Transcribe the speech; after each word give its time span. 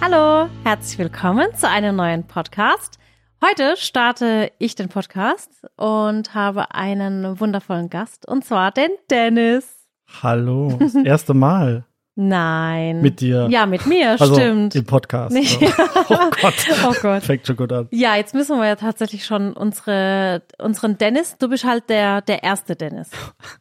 Hallo, 0.00 0.48
herzlich 0.64 0.98
willkommen 0.98 1.48
zu 1.54 1.68
einem 1.68 1.96
neuen 1.96 2.24
Podcast. 2.24 2.98
Heute 3.44 3.76
starte 3.76 4.50
ich 4.58 4.74
den 4.74 4.88
Podcast 4.88 5.50
und 5.76 6.34
habe 6.34 6.74
einen 6.74 7.38
wundervollen 7.40 7.90
Gast 7.90 8.26
und 8.26 8.44
zwar 8.44 8.70
den 8.70 8.90
Dennis. 9.10 9.66
Hallo, 10.22 10.76
das 10.78 10.94
erste 10.94 11.34
Mal 11.34 11.84
Nein. 12.14 13.00
mit 13.00 13.20
dir. 13.20 13.46
Ja, 13.50 13.66
mit 13.66 13.86
mir, 13.86 14.12
also 14.12 14.34
stimmt. 14.34 14.74
im 14.74 14.84
Podcast. 14.86 15.32
Nee. 15.34 15.46
Oh 16.10 16.30
Gott. 16.40 16.54
Oh 16.86 16.94
Gott. 17.02 17.22
Fängt 17.22 17.46
schon 17.46 17.56
gut 17.56 17.70
an. 17.70 17.86
Ja, 17.90 18.16
jetzt 18.16 18.34
müssen 18.34 18.58
wir 18.58 18.66
ja 18.66 18.76
tatsächlich 18.76 19.26
schon 19.26 19.52
unsere, 19.52 20.42
unseren 20.58 20.96
Dennis, 20.96 21.36
du 21.38 21.48
bist 21.48 21.64
halt 21.64 21.90
der, 21.90 22.22
der 22.22 22.42
erste 22.42 22.76
Dennis. 22.76 23.10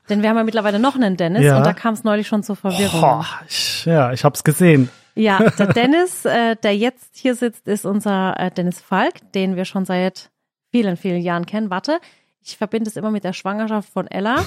Denn 0.10 0.22
wir 0.22 0.30
haben 0.30 0.38
ja 0.38 0.44
mittlerweile 0.44 0.80
noch 0.80 0.96
einen 0.96 1.18
Dennis 1.18 1.44
Ja. 1.44 1.58
und 1.58 1.66
da 1.66 1.74
kam 1.74 1.94
es 1.94 2.04
neulich 2.06 2.28
schon 2.28 2.44
zur 2.44 2.56
Verwirrung. 2.56 3.02
Boah, 3.02 3.26
ich, 3.50 3.84
ja, 3.86 4.14
ich 4.14 4.24
hab's 4.24 4.44
gesehen. 4.46 4.90
Ja, 5.18 5.50
der 5.58 5.68
Dennis, 5.74 6.26
äh, 6.26 6.56
der 6.56 6.76
jetzt 6.76 7.18
hier 7.18 7.36
sitzt, 7.36 7.68
ist 7.68 7.86
unser 7.86 8.40
äh, 8.40 8.52
Dennis 8.52 8.80
Falk, 8.82 9.32
den 9.34 9.56
wir 9.56 9.66
schon 9.66 9.86
seit 9.86 10.30
vielen, 10.72 10.98
vielen 10.98 11.22
Jahren 11.22 11.46
kennen. 11.46 11.70
Warte, 11.70 12.00
ich 12.42 12.56
verbinde 12.56 12.90
es 12.90 12.96
immer 12.96 13.12
mit 13.12 13.24
der 13.24 13.34
Schwangerschaft 13.34 13.90
von 13.90 14.08
Ella, 14.08 14.38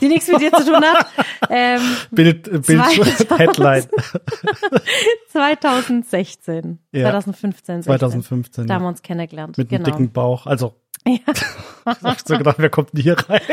die 0.00 0.08
nichts 0.08 0.28
mit 0.28 0.40
dir 0.40 0.52
zu 0.52 0.64
tun 0.64 0.82
hat. 0.82 1.06
Ähm, 1.50 1.80
Bild, 2.10 2.46
äh, 2.46 2.58
Bild, 2.58 2.84
2000. 2.84 3.30
Headline. 3.38 3.84
2016, 5.32 6.78
Ja. 6.92 7.10
2015, 7.10 7.82
16. 7.82 7.98
2015. 7.98 8.66
Da 8.66 8.74
haben 8.74 8.82
wir 8.82 8.88
uns 8.88 9.00
kennengelernt. 9.00 9.56
mit 9.56 9.70
genau. 9.70 9.84
einem 9.84 9.92
dicken 9.92 10.12
Bauch. 10.12 10.46
Also, 10.46 10.74
Ja. 11.08 11.32
ich 11.32 12.02
hab 12.04 12.20
so 12.20 12.36
gedacht, 12.36 12.56
wer 12.58 12.70
kommt 12.70 12.92
denn 12.92 13.02
hier 13.02 13.16
rein? 13.28 13.40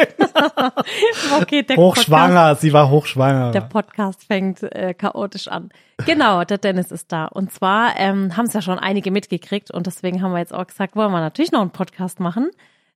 Okay, 1.41 1.63
der 1.63 1.75
Podcast, 1.75 2.07
Hochschwanger, 2.07 2.55
sie 2.55 2.73
war 2.73 2.89
hochschwanger. 2.89 3.51
der 3.51 3.61
Podcast 3.61 4.25
fängt 4.25 4.61
äh, 4.63 4.93
chaotisch 4.93 5.47
an. 5.47 5.69
Genau, 6.05 6.43
der 6.43 6.57
Dennis 6.57 6.91
ist 6.91 7.11
da. 7.11 7.25
Und 7.25 7.51
zwar 7.53 7.97
ähm, 7.97 8.35
haben 8.35 8.45
es 8.45 8.53
ja 8.53 8.61
schon 8.61 8.77
einige 8.77 9.11
mitgekriegt 9.11 9.71
und 9.71 9.87
deswegen 9.87 10.21
haben 10.21 10.33
wir 10.33 10.39
jetzt 10.39 10.53
auch 10.53 10.67
gesagt, 10.67 10.95
wollen 10.95 11.11
wir 11.11 11.21
natürlich 11.21 11.51
noch 11.51 11.61
einen 11.61 11.71
Podcast 11.71 12.19
machen. 12.19 12.49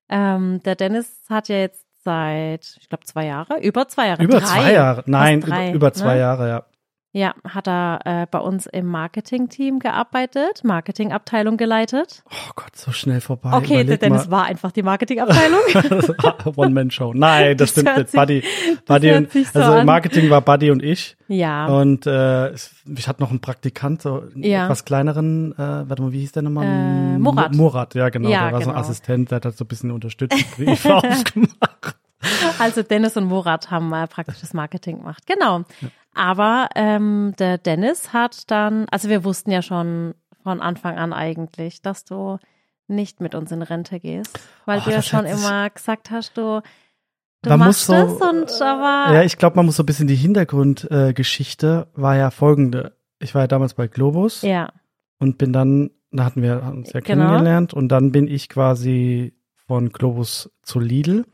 Ähm, 0.10 0.62
der 0.64 0.76
Dennis 0.76 1.22
hat 1.30 1.48
ja 1.48 1.58
jetzt 1.58 1.86
seit, 2.04 2.78
ich 2.82 2.90
glaube, 2.90 3.06
zwei 3.06 3.26
Jahre, 3.26 3.60
über 3.62 3.88
zwei 3.88 4.08
Jahre. 4.08 4.24
über 4.24 4.40
drei, 4.40 4.46
zwei 4.46 4.74
Jahre. 4.74 5.04
Nein, 5.06 5.42
drei, 5.42 5.70
über, 5.70 5.76
über 5.76 5.94
zwei 5.94 6.16
ne? 6.16 6.20
Jahre, 6.20 6.50
ja. 6.50 6.64
Ja, 7.12 7.34
hat 7.44 7.68
er 7.68 8.02
äh, 8.06 8.28
bei 8.30 8.38
uns 8.38 8.68
im 8.68 8.86
Marketing-Team 8.86 9.80
gearbeitet, 9.80 10.64
Marketingabteilung 10.64 11.58
geleitet. 11.58 12.22
Oh 12.30 12.52
Gott, 12.56 12.76
so 12.76 12.92
schnell 12.92 13.20
vorbei. 13.20 13.50
Okay, 13.54 13.82
Überleg 13.82 14.00
Dennis 14.00 14.30
war 14.30 14.44
einfach 14.46 14.72
die 14.72 14.84
Marketingabteilung. 14.84 15.60
mal. 16.22 16.36
One-Man-Show. 16.56 17.14
Nein, 17.16 17.58
das, 17.58 17.74
Das 17.74 17.82
stimmt 17.82 17.98
nicht. 17.98 18.12
Buddy, 18.12 18.44
Buddy 18.86 19.12
und, 19.14 19.32
so 19.32 19.60
also 19.60 19.78
im 19.80 19.86
Marketing 19.88 20.30
war 20.30 20.42
Buddy 20.42 20.70
und 20.70 20.84
ich. 20.84 21.18
ja, 21.28 21.66
Und 21.66 22.06
äh, 22.06 22.50
es- 22.50 22.76
ich 22.96 23.08
hatte 23.08 23.24
noch 23.24 23.32
einen 23.32 23.42
Praktikant, 23.42 24.04
so 24.04 24.22
einen 24.22 24.44
Ja. 24.44 24.66
etwas 24.66 24.86
kleineren, 24.86 25.54
äh, 25.54 25.58
warte 25.90 26.04
mal, 26.04 26.12
wie 26.12 26.20
hieß 26.20 26.34
der 26.34 26.44
nochmal? 26.44 26.66
Äh, 26.68 27.18
Murat. 27.18 27.52
Mu- 27.54 27.64
Murat, 27.64 27.96
ja 27.96 28.10
genau. 28.10 28.30
Ja, 28.30 28.44
der 28.46 28.52
war 28.54 28.62
so 28.62 28.70
ein 28.70 28.76
genau. 28.76 28.80
Assistent, 28.82 29.32
der 29.32 29.42
hat 29.44 29.58
so 29.58 29.64
ein 29.66 29.68
bisschen 29.68 29.90
unterstützt, 29.90 30.38
Briefe 30.56 30.96
aufgemacht. 30.96 31.98
Also 32.60 32.84
Dennis 32.84 33.18
und 33.18 33.26
Murat 33.26 33.72
haben 33.72 33.92
äh, 33.94 34.08
praktisch 34.08 34.42
das 34.42 34.54
Marketing 34.54 34.98
gemacht. 35.00 35.26
Genau. 35.28 35.64
Aber 36.14 36.70
ähm, 36.76 37.34
der 37.40 37.58
Dennis 37.58 38.14
hat 38.14 38.50
dann, 38.52 38.86
also 38.92 39.10
wir 39.10 39.24
wussten 39.24 39.52
ja 39.52 39.62
schon 39.62 40.16
von 40.44 40.62
Anfang 40.62 40.98
an 40.98 41.14
eigentlich, 41.14 41.82
dass 41.82 42.04
du 42.06 42.38
nicht 42.88 43.22
mit 43.22 43.36
uns 43.36 43.52
in 43.52 43.62
Rente 43.62 44.00
gehst, 44.00 44.40
weil 44.66 44.80
Oh, 44.80 44.84
du 44.86 44.90
ja 44.90 44.96
das 44.98 45.06
schon 45.08 45.26
immer 45.26 45.70
gesagt 45.70 46.10
hast, 46.10 46.36
du, 46.38 46.62
du 47.44 47.50
Man 47.50 47.60
machst 47.60 47.88
muss 47.90 47.98
das 47.98 48.18
so, 48.20 48.26
und 48.26 48.62
aber 48.62 49.14
Ja, 49.14 49.22
ich 49.24 49.38
glaube, 49.38 49.56
man 49.58 49.66
muss 49.68 49.76
so 49.76 49.84
ein 49.84 49.86
bisschen 49.86 50.08
die 50.08 50.16
Hintergrundgeschichte 50.16 51.88
äh, 51.96 52.02
war 52.02 52.16
ja 52.16 52.32
folgende. 52.32 52.98
Ich 53.20 53.36
war 53.36 53.42
ja 53.42 53.48
damals 53.48 53.74
bei 53.74 53.88
Globus 53.88 54.42
ja, 54.42 54.72
und 55.20 55.38
bin 55.38 55.54
dann, 55.54 55.92
da 56.12 56.26
hatten 56.26 56.42
wir 56.42 56.64
uns 56.64 56.94
ja 56.94 57.02
Genau. 57.02 57.28
kennengelernt 57.28 57.74
und 57.74 57.90
dann 57.90 58.12
bin 58.12 58.28
ich 58.28 58.50
quasi 58.50 59.36
von 59.68 59.90
Globus 59.92 60.50
zu 60.64 60.80
Lidl 60.80 61.26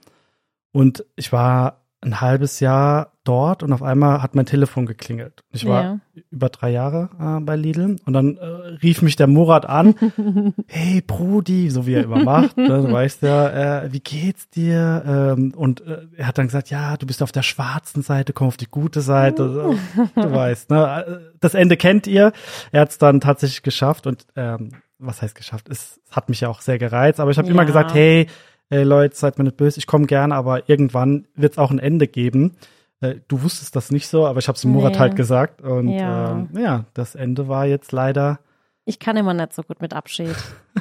und 0.75 1.05
ich 1.15 1.31
war 1.31 1.85
ein 2.01 2.19
halbes 2.19 2.59
Jahr 2.59 3.13
dort 3.23 3.63
und 3.63 3.71
auf 3.71 3.81
einmal 3.81 4.21
hat 4.21 4.35
mein 4.35 4.45
Telefon 4.45 4.85
geklingelt. 4.85 5.41
Ich 5.51 5.65
war 5.65 5.83
ja. 5.83 5.99
über 6.29 6.49
drei 6.49 6.69
Jahre 6.69 7.09
äh, 7.17 7.39
bei 7.43 7.55
Lidl 7.55 7.95
und 8.05 8.13
dann 8.13 8.35
äh, 8.37 8.45
rief 8.83 9.01
mich 9.01 9.15
der 9.15 9.25
Murat 9.27 9.65
an, 9.65 9.95
hey 10.67 11.01
Brudi, 11.01 11.69
so 11.69 11.87
wie 11.87 11.93
er 11.93 12.03
immer 12.03 12.23
macht, 12.23 12.57
ne, 12.57 12.67
du 12.67 12.91
weißt 12.91 13.21
ja, 13.21 13.83
äh, 13.83 13.93
wie 13.93 14.01
geht's 14.01 14.49
dir? 14.49 15.03
Ähm, 15.07 15.53
und 15.55 15.79
äh, 15.87 16.01
er 16.17 16.27
hat 16.27 16.37
dann 16.37 16.47
gesagt, 16.47 16.69
ja, 16.69 16.97
du 16.97 17.07
bist 17.07 17.23
auf 17.23 17.31
der 17.31 17.41
schwarzen 17.41 18.03
Seite, 18.03 18.33
komm 18.33 18.49
auf 18.49 18.57
die 18.57 18.69
gute 18.69 18.99
Seite, 19.01 19.75
du 20.15 20.31
weißt, 20.31 20.69
ne? 20.71 21.31
Das 21.39 21.53
Ende 21.55 21.77
kennt 21.77 22.05
ihr. 22.05 22.33
Er 22.71 22.81
hat 22.81 22.89
es 22.89 22.97
dann 22.97 23.21
tatsächlich 23.21 23.63
geschafft 23.63 24.05
und 24.07 24.27
ähm, 24.35 24.71
was 24.99 25.21
heißt 25.21 25.35
geschafft? 25.35 25.69
Es 25.69 25.99
hat 26.11 26.29
mich 26.29 26.41
ja 26.41 26.49
auch 26.49 26.61
sehr 26.61 26.77
gereizt, 26.77 27.19
aber 27.19 27.31
ich 27.31 27.37
habe 27.37 27.47
Ja. 27.47 27.53
immer 27.53 27.65
gesagt, 27.65 27.93
hey, 27.93 28.27
hey 28.69 28.83
Leute, 28.83 29.15
seid 29.15 29.37
mir 29.37 29.43
nicht 29.45 29.57
böse, 29.57 29.77
ich 29.79 29.87
komme 29.87 30.05
gerne, 30.07 30.35
aber 30.35 30.69
irgendwann 30.69 31.27
wird 31.35 31.53
es 31.53 31.57
auch 31.57 31.71
ein 31.71 31.79
Ende 31.79 32.07
geben. 32.07 32.55
Äh, 33.01 33.15
Du 33.27 33.41
wusstest 33.43 33.75
das 33.75 33.91
nicht 33.91 34.07
so, 34.07 34.25
aber 34.25 34.39
ich 34.39 34.47
habe 34.47 34.55
es 34.55 34.65
Murat 34.65 34.93
Nee. 34.93 34.99
halt 34.99 35.15
gesagt. 35.15 35.61
Und 35.61 35.89
Ja. 35.89 36.31
ähm, 36.31 36.49
ja, 36.57 36.85
das 36.93 37.15
Ende 37.15 37.47
war 37.47 37.65
jetzt 37.65 37.91
leider. 37.91 38.39
Ich 38.85 38.99
kann 38.99 39.17
immer 39.17 39.33
nicht 39.33 39.53
so 39.53 39.63
gut 39.63 39.81
mit 39.81 39.93
Abschied. 39.93 40.35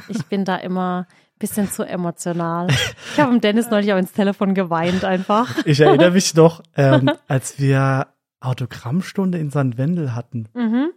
Ich 0.09 0.25
bin 0.27 0.45
da 0.45 0.57
immer 0.57 1.07
ein 1.09 1.39
bisschen 1.39 1.69
zu 1.71 1.83
emotional. 1.83 2.67
Ich 3.13 3.19
habe 3.19 3.31
dem 3.31 3.41
Dennis 3.41 3.69
neulich 3.71 3.91
auch 3.93 3.97
ins 3.97 4.13
Telefon 4.13 4.53
geweint 4.53 5.03
einfach. 5.03 5.65
Ich 5.65 5.79
erinnere 5.79 6.11
mich 6.11 6.35
noch, 6.35 6.61
ähm, 6.77 7.09
als 7.27 7.59
wir 7.59 8.07
Autogrammstunde 8.39 9.37
in 9.39 9.49
St. 9.51 9.77
Wendel 9.77 10.13
hatten. 10.15 10.47
Mhm. 10.53 10.89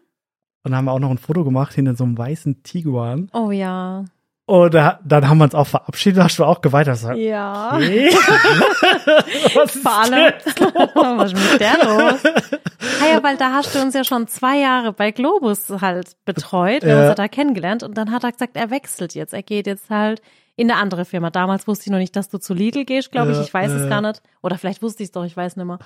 Und 0.65 0.75
haben 0.77 0.85
wir 0.85 0.93
auch 0.93 0.99
noch 0.99 1.11
ein 1.11 1.19
Foto 1.19 1.45
gemacht 1.45 1.73
hinter 1.75 1.95
so 1.97 2.05
einem 2.05 2.19
weißen 2.19 2.63
Tiguan. 2.63 3.31
Oh 3.33 3.51
ja. 3.51 4.05
Und 4.49 4.73
da, 4.73 4.99
dann 5.05 5.29
haben 5.29 5.37
wir 5.37 5.45
uns 5.45 5.55
auch 5.55 5.67
verabschiedet, 5.67 6.23
hast 6.25 6.39
du 6.39 6.45
auch 6.47 6.63
geweint. 6.63 6.89
Hast 6.89 7.03
du 7.03 7.09
gesagt, 7.09 7.21
Ja. 7.21 7.73
okay. 7.75 8.09
Was 9.55 9.75
ist 9.77 9.83
Vor 9.83 9.93
allem, 9.93 10.33
was 11.19 11.33
ist 11.35 11.53
mit 11.53 11.61
der 11.61 11.75
los? 11.85 12.15
Ah 13.03 13.13
ja, 13.13 13.23
weil 13.23 13.37
da 13.37 13.53
hast 13.53 13.75
du 13.75 13.81
uns 13.83 13.93
ja 13.93 14.05
schon 14.05 14.27
zwei 14.27 14.57
Jahre 14.59 14.95
bei 14.95 15.11
Globus 15.11 15.69
halt 15.83 16.17
betreut. 16.25 16.83
Wir 16.83 16.93
haben 16.93 16.99
Ja. 17.03 17.11
uns 17.11 17.19
ja 17.19 17.23
da 17.25 17.29
kennengelernt 17.29 17.83
und 17.83 17.99
dann 17.99 18.11
hat 18.11 18.25
er 18.25 18.33
gesagt, 18.33 18.57
er 18.57 18.71
wechselt 18.71 19.15
jetzt. 19.15 19.35
Er 19.35 19.43
geht 19.43 19.67
jetzt 19.67 19.91
halt 19.91 20.23
in 20.57 20.71
eine 20.71 20.81
andere 20.81 21.05
Firma. 21.05 21.29
Damals 21.29 21.69
wusste 21.69 21.85
ich 21.87 21.91
noch 21.93 21.99
nicht, 21.99 22.17
dass 22.17 22.31
du 22.31 22.39
zu 22.39 22.55
Lidl 22.55 22.87
gehst, 22.87 23.13
glaube 23.13 23.33
ich. 23.33 23.41
Ich 23.41 23.53
weiß 23.53 23.71
es 23.71 23.83
ja. 23.83 23.89
gar 23.91 24.01
nicht. 24.01 24.23
Oder 24.43 24.57
vielleicht 24.57 24.81
wusste 24.81 25.03
ich 25.03 25.09
es 25.09 25.13
doch, 25.13 25.25
ich 25.25 25.37
weiß 25.37 25.57
nicht 25.57 25.67
mehr. 25.67 25.79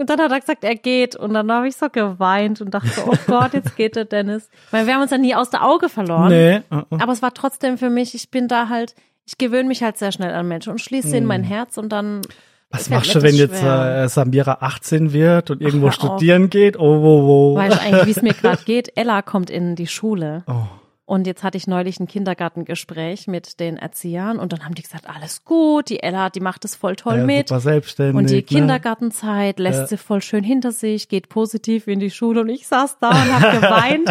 Und 0.00 0.08
dann 0.08 0.18
hat 0.18 0.32
er 0.32 0.40
gesagt, 0.40 0.64
er 0.64 0.76
geht. 0.76 1.14
Und 1.14 1.34
dann 1.34 1.52
habe 1.52 1.68
ich 1.68 1.76
so 1.76 1.90
geweint 1.90 2.62
und 2.62 2.72
dachte, 2.72 3.02
oh 3.06 3.12
Gott, 3.26 3.52
jetzt 3.52 3.76
geht 3.76 3.96
der 3.96 4.06
Dennis. 4.06 4.48
Weil 4.70 4.86
wir 4.86 4.94
haben 4.94 5.02
uns 5.02 5.10
ja 5.10 5.18
nie 5.18 5.34
aus 5.34 5.50
der 5.50 5.62
Auge 5.62 5.90
verloren. 5.90 6.30
Nee. 6.30 6.54
äh, 6.54 6.60
äh. 6.70 6.84
Aber 6.98 7.12
es 7.12 7.20
war 7.20 7.34
trotzdem 7.34 7.76
für 7.76 7.90
mich, 7.90 8.14
ich 8.14 8.30
bin 8.30 8.48
da 8.48 8.70
halt, 8.70 8.94
ich 9.26 9.36
gewöhne 9.36 9.68
mich 9.68 9.82
halt 9.82 9.98
sehr 9.98 10.10
schnell 10.10 10.32
an 10.32 10.48
Menschen 10.48 10.70
und 10.70 10.80
schließe 10.80 11.08
sie 11.08 11.18
in 11.18 11.26
mein 11.26 11.44
Herz 11.44 11.76
und 11.76 11.90
dann. 11.90 12.22
Was 12.70 12.88
machst 12.88 13.14
du, 13.14 13.22
wenn 13.22 13.34
jetzt 13.34 13.62
äh, 13.62 14.08
Samira 14.08 14.58
18 14.60 15.12
wird 15.12 15.50
und 15.50 15.60
irgendwo 15.60 15.88
auf. 15.88 15.94
studieren 15.94 16.48
geht? 16.48 16.78
Oh, 16.78 17.02
wo, 17.02 17.26
wo. 17.26 17.56
Weißt 17.56 17.76
du 17.76 17.80
eigentlich, 17.82 18.06
wie 18.06 18.10
es 18.12 18.22
mir 18.22 18.32
gerade 18.40 18.62
geht? 18.64 18.96
Ella 18.96 19.20
kommt 19.20 19.50
in 19.50 19.76
die 19.76 19.86
Schule. 19.86 20.44
Oh. 20.46 20.64
Und 21.10 21.26
jetzt 21.26 21.42
hatte 21.42 21.56
ich 21.58 21.66
neulich 21.66 21.98
ein 21.98 22.06
Kindergartengespräch 22.06 23.26
mit 23.26 23.58
den 23.58 23.76
Erziehern 23.78 24.38
und 24.38 24.52
dann 24.52 24.64
haben 24.64 24.76
die 24.76 24.82
gesagt, 24.82 25.10
alles 25.10 25.44
gut, 25.44 25.88
die 25.88 26.04
Ella, 26.04 26.30
die 26.30 26.38
macht 26.38 26.64
es 26.64 26.76
voll 26.76 26.94
toll 26.94 27.16
Ja, 27.18 27.24
mit. 27.26 27.48
super 27.48 27.58
selbstständig. 27.58 28.14
Und 28.16 28.30
die 28.30 28.36
ne? 28.36 28.42
Kindergartenzeit 28.44 29.58
lässt 29.58 29.80
Ja. 29.80 29.86
sie 29.88 29.96
voll 29.96 30.22
schön 30.22 30.44
hinter 30.44 30.70
sich, 30.70 31.08
geht 31.08 31.28
positiv 31.28 31.88
in 31.88 31.98
die 31.98 32.12
Schule 32.12 32.42
und 32.42 32.48
ich 32.48 32.68
saß 32.68 32.98
da 33.00 33.10
und 33.10 33.34
habe 33.34 33.50
geweint 33.60 34.08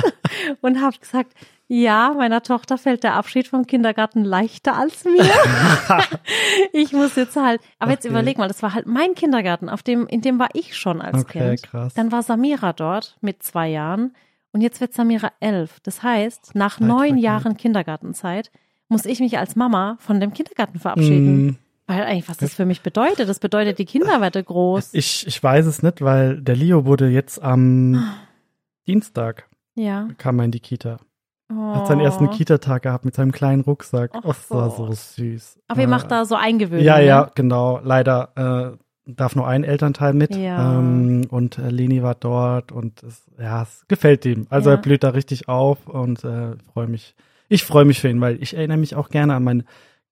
und 0.59 0.81
habe 0.81 0.97
gesagt, 0.99 1.31
ja, 1.69 2.13
meiner 2.17 2.43
Tochter 2.43 2.77
fällt 2.77 3.05
der 3.05 3.13
Abschied 3.13 3.47
vom 3.47 3.65
Kindergarten 3.65 4.25
leichter 4.25 4.75
als 4.75 5.05
mir. 5.05 5.23
ich 6.73 6.91
muss 6.91 7.15
jetzt 7.15 7.35
halt, 7.35 7.61
aber 7.79 7.91
jetzt 7.91 8.03
Okay. 8.05 8.09
überleg 8.11 8.37
mal, 8.37 8.47
das 8.47 8.61
war 8.61 8.73
halt 8.73 8.87
mein 8.87 9.15
Kindergarten, 9.15 9.69
auf 9.69 9.83
dem, 9.83 10.05
in 10.07 10.21
dem 10.21 10.39
war 10.39 10.49
ich 10.53 10.75
schon 10.75 11.01
als 11.01 11.21
Okay, 11.21 11.49
Kind. 11.55 11.63
krass. 11.63 11.93
Dann 11.93 12.11
war 12.11 12.23
Samira 12.23 12.73
dort 12.73 13.17
mit 13.21 13.41
zwei 13.43 13.69
Jahren 13.69 14.13
und 14.51 14.61
jetzt 14.61 14.81
wird 14.81 14.93
Samira 14.93 15.31
elf. 15.39 15.79
Das 15.81 16.01
heißt, 16.03 16.55
nach 16.55 16.79
neun 16.79 17.17
Jahren 17.17 17.57
Kindergartenzeit 17.57 18.51
muss 18.87 19.05
ich 19.05 19.19
mich 19.19 19.37
als 19.37 19.55
Mama 19.55 19.97
von 19.99 20.19
dem 20.19 20.33
Kindergarten 20.33 20.79
verabschieden. 20.79 21.45
Mm, 21.47 21.57
Weil 21.87 22.03
eigentlich, 22.03 22.27
was 22.29 22.37
das 22.37 22.53
für 22.55 22.65
mich 22.65 22.81
bedeutet, 22.81 23.29
das 23.29 23.39
bedeutet, 23.39 23.77
die 23.79 23.85
Kinder 23.85 24.19
werden 24.21 24.43
groß. 24.43 24.93
Ich, 24.93 25.27
ich 25.27 25.41
weiß 25.43 25.65
es 25.67 25.83
nicht, 25.83 26.01
weil 26.01 26.41
der 26.41 26.55
Leo 26.55 26.85
wurde 26.85 27.07
jetzt 27.09 27.41
am 27.41 28.03
Dienstag, 28.87 29.47
Ja. 29.75 30.07
kam 30.17 30.39
er 30.39 30.45
in 30.45 30.51
die 30.51 30.59
Kita. 30.59 30.97
Oh. 31.51 31.75
Hat 31.75 31.87
seinen 31.87 32.01
ersten 32.01 32.29
Kita-Tag 32.29 32.83
gehabt 32.83 33.05
mit 33.05 33.15
seinem 33.15 33.31
kleinen 33.31 33.61
Rucksack. 33.61 34.11
Ach 34.13 34.21
Oh, 34.23 34.27
das 34.27 34.51
war 34.51 34.69
so. 34.69 34.91
süß. 34.91 35.59
Aber 35.67 35.79
ihr 35.81 35.87
Äh, 35.87 35.89
macht 35.89 36.11
da 36.11 36.25
so 36.25 36.35
Eingewöhnung. 36.35 36.85
Ja, 36.85 36.97
ne? 36.97 37.05
ja, 37.05 37.31
genau. 37.33 37.79
Leider 37.83 38.75
äh, 38.75 38.77
darf 39.15 39.35
nur 39.35 39.47
ein 39.47 39.63
Elternteil 39.63 40.13
mit. 40.13 40.35
Ja. 40.35 40.79
Ähm, 40.79 41.27
und 41.29 41.57
äh, 41.57 41.69
Leni 41.69 42.01
war 42.03 42.15
dort 42.15 42.71
und 42.71 43.03
es, 43.03 43.23
ja, 43.39 43.63
es 43.63 43.85
gefällt 43.87 44.25
ihm. 44.25 44.47
Also 44.49 44.69
Ja. 44.69 44.75
er 44.75 44.81
blüht 44.81 45.03
da 45.03 45.09
richtig 45.09 45.47
auf 45.47 45.87
und 45.87 46.23
äh, 46.23 46.55
freue 46.73 46.87
mich. 46.87 47.15
Ich 47.47 47.63
freue 47.63 47.85
mich 47.85 47.99
für 47.99 48.09
ihn, 48.09 48.21
weil 48.21 48.41
ich 48.41 48.55
erinnere 48.55 48.77
mich 48.77 48.95
auch 48.95 49.09
gerne 49.09 49.33
an 49.35 49.43
meine 49.43 49.65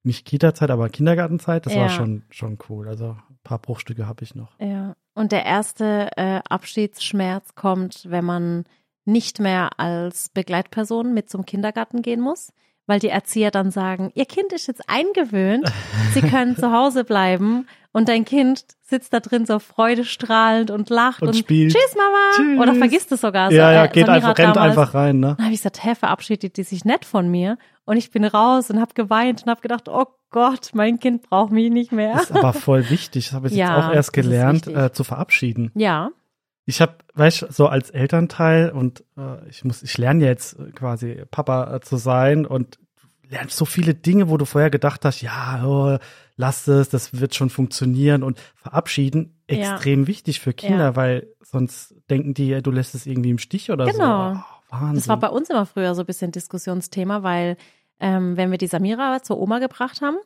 nicht 0.03 0.25
Kita-Zeit, 0.25 0.71
aber 0.71 0.89
Kindergartenzeit. 0.89 1.65
Das 1.65 1.73
Ja. 1.73 1.81
war 1.81 1.89
schon 1.89 2.23
schon 2.29 2.57
cool. 2.69 2.87
Also 2.87 3.17
ein 3.29 3.39
paar 3.43 3.59
Bruchstücke 3.59 4.07
habe 4.07 4.23
ich 4.23 4.35
noch. 4.35 4.57
Ja. 4.59 4.95
Und 5.13 5.31
der 5.31 5.45
erste 5.45 6.09
äh, 6.15 6.39
Abschiedsschmerz 6.49 7.55
kommt, 7.55 8.05
wenn 8.09 8.23
man 8.25 8.63
nicht 9.05 9.39
mehr 9.39 9.79
als 9.79 10.29
Begleitperson 10.29 11.13
mit 11.13 11.29
zum 11.29 11.45
Kindergarten 11.45 12.01
gehen 12.01 12.21
muss, 12.21 12.51
weil 12.87 12.99
die 12.99 13.09
Erzieher 13.09 13.51
dann 13.51 13.69
sagen, 13.69 14.11
ihr 14.15 14.25
Kind 14.25 14.53
ist 14.53 14.67
jetzt 14.67 14.81
eingewöhnt, 14.89 15.71
sie 16.13 16.21
können 16.21 16.55
zu 16.55 16.71
Hause 16.71 17.03
bleiben 17.03 17.67
und 17.91 18.09
dein 18.09 18.25
Kind 18.25 18.63
sitzt 18.81 19.13
da 19.13 19.19
drin 19.19 19.45
so 19.45 19.59
freudestrahlend 19.59 20.71
und 20.71 20.89
lacht 20.89 21.21
Und 21.21 21.29
und, 21.29 21.35
spielt. 21.35 21.73
Tschüss 21.73 21.95
Mama 21.95 22.31
Tschüss. 22.35 22.59
oder 22.59 22.75
vergisst 22.75 23.11
es 23.11 23.21
sogar. 23.21 23.51
ja, 23.51 23.67
so, 23.67 23.73
ja, 23.73 23.85
äh, 23.85 23.87
geht 23.89 24.05
Samira 24.05 24.15
einfach, 24.29 24.37
rennt 24.37 24.55
damals. 24.55 24.77
einfach 24.77 24.93
rein, 24.93 25.19
ne? 25.19 25.35
Dann 25.37 25.45
habe 25.45 25.53
ich 25.53 25.59
gesagt, 25.59 25.83
hä, 25.83 25.95
verabschiedet 25.95 26.57
die 26.57 26.63
sich 26.63 26.85
nett 26.85 27.05
von 27.05 27.29
mir 27.29 27.57
und 27.85 27.97
ich 27.97 28.11
bin 28.11 28.23
raus 28.23 28.69
und 28.69 28.79
habe 28.79 28.93
geweint 28.93 29.43
und 29.43 29.49
habe 29.49 29.61
gedacht, 29.61 29.89
oh 29.89 30.05
Gott, 30.29 30.71
mein 30.73 30.99
Kind 30.99 31.23
braucht 31.23 31.51
mich 31.51 31.71
nicht 31.71 31.91
mehr. 31.91 32.15
Ist 32.21 32.31
aber 32.31 32.53
voll 32.53 32.89
wichtig. 32.89 33.27
Das 33.27 33.33
habe 33.33 33.47
ich 33.47 33.53
Ja, 33.55 33.75
jetzt 33.77 33.85
auch 33.85 33.93
erst 33.93 34.09
das 34.09 34.11
gelernt, 34.13 34.67
äh, 34.67 34.91
zu 34.91 35.03
verabschieden. 35.03 35.71
Ja, 35.73 36.11
Ich 36.69 36.81
habe, 36.81 36.95
weißt 37.15 37.41
du, 37.43 37.45
so 37.51 37.67
als 37.67 37.89
Elternteil 37.89 38.69
und 38.71 39.03
äh, 39.17 39.47
ich 39.49 39.63
muss, 39.63 39.81
ich 39.83 39.97
lerne 39.97 40.25
jetzt 40.25 40.59
äh, 40.59 40.71
quasi 40.71 41.23
Papa 41.31 41.75
äh, 41.75 41.79
zu 41.79 41.95
sein 41.97 42.45
und 42.45 42.77
lernst 43.29 43.55
so 43.57 43.63
viele 43.65 43.93
Dinge, 43.93 44.29
wo 44.29 44.35
du 44.37 44.43
vorher 44.45 44.69
gedacht 44.69 45.05
hast, 45.05 45.21
ja, 45.21 45.63
oh, 45.65 45.97
lass 46.35 46.67
es, 46.67 46.89
das 46.89 47.19
wird 47.19 47.35
schon 47.35 47.49
funktionieren 47.49 48.21
und 48.21 48.39
verabschieden 48.55 49.37
Ja. 49.49 49.55
extrem 49.75 50.07
wichtig 50.07 50.39
für 50.41 50.53
Kinder, 50.53 50.83
Ja. 50.85 50.95
weil 50.97 51.27
sonst 51.41 51.95
denken 52.09 52.33
die, 52.33 52.61
du 52.61 52.71
lässt 52.71 52.95
es 52.95 53.05
irgendwie 53.05 53.29
im 53.31 53.37
Stich 53.37 53.71
oder 53.71 53.85
Genau. 53.85 54.33
so. 54.33 54.39
Oh, 54.39 54.43
Wahnsinn. 54.81 54.95
das 54.95 55.07
war 55.07 55.17
bei 55.19 55.29
uns 55.29 55.49
immer 55.49 55.65
früher 55.65 55.95
so 55.95 56.01
ein 56.03 56.05
bisschen 56.05 56.31
Diskussionsthema, 56.33 57.23
weil 57.23 57.55
ähm, 58.01 58.35
wenn 58.35 58.51
wir 58.51 58.57
die 58.57 58.67
Samira 58.67 59.23
zur 59.23 59.39
Oma 59.39 59.59
gebracht 59.59 60.01
haben 60.01 60.17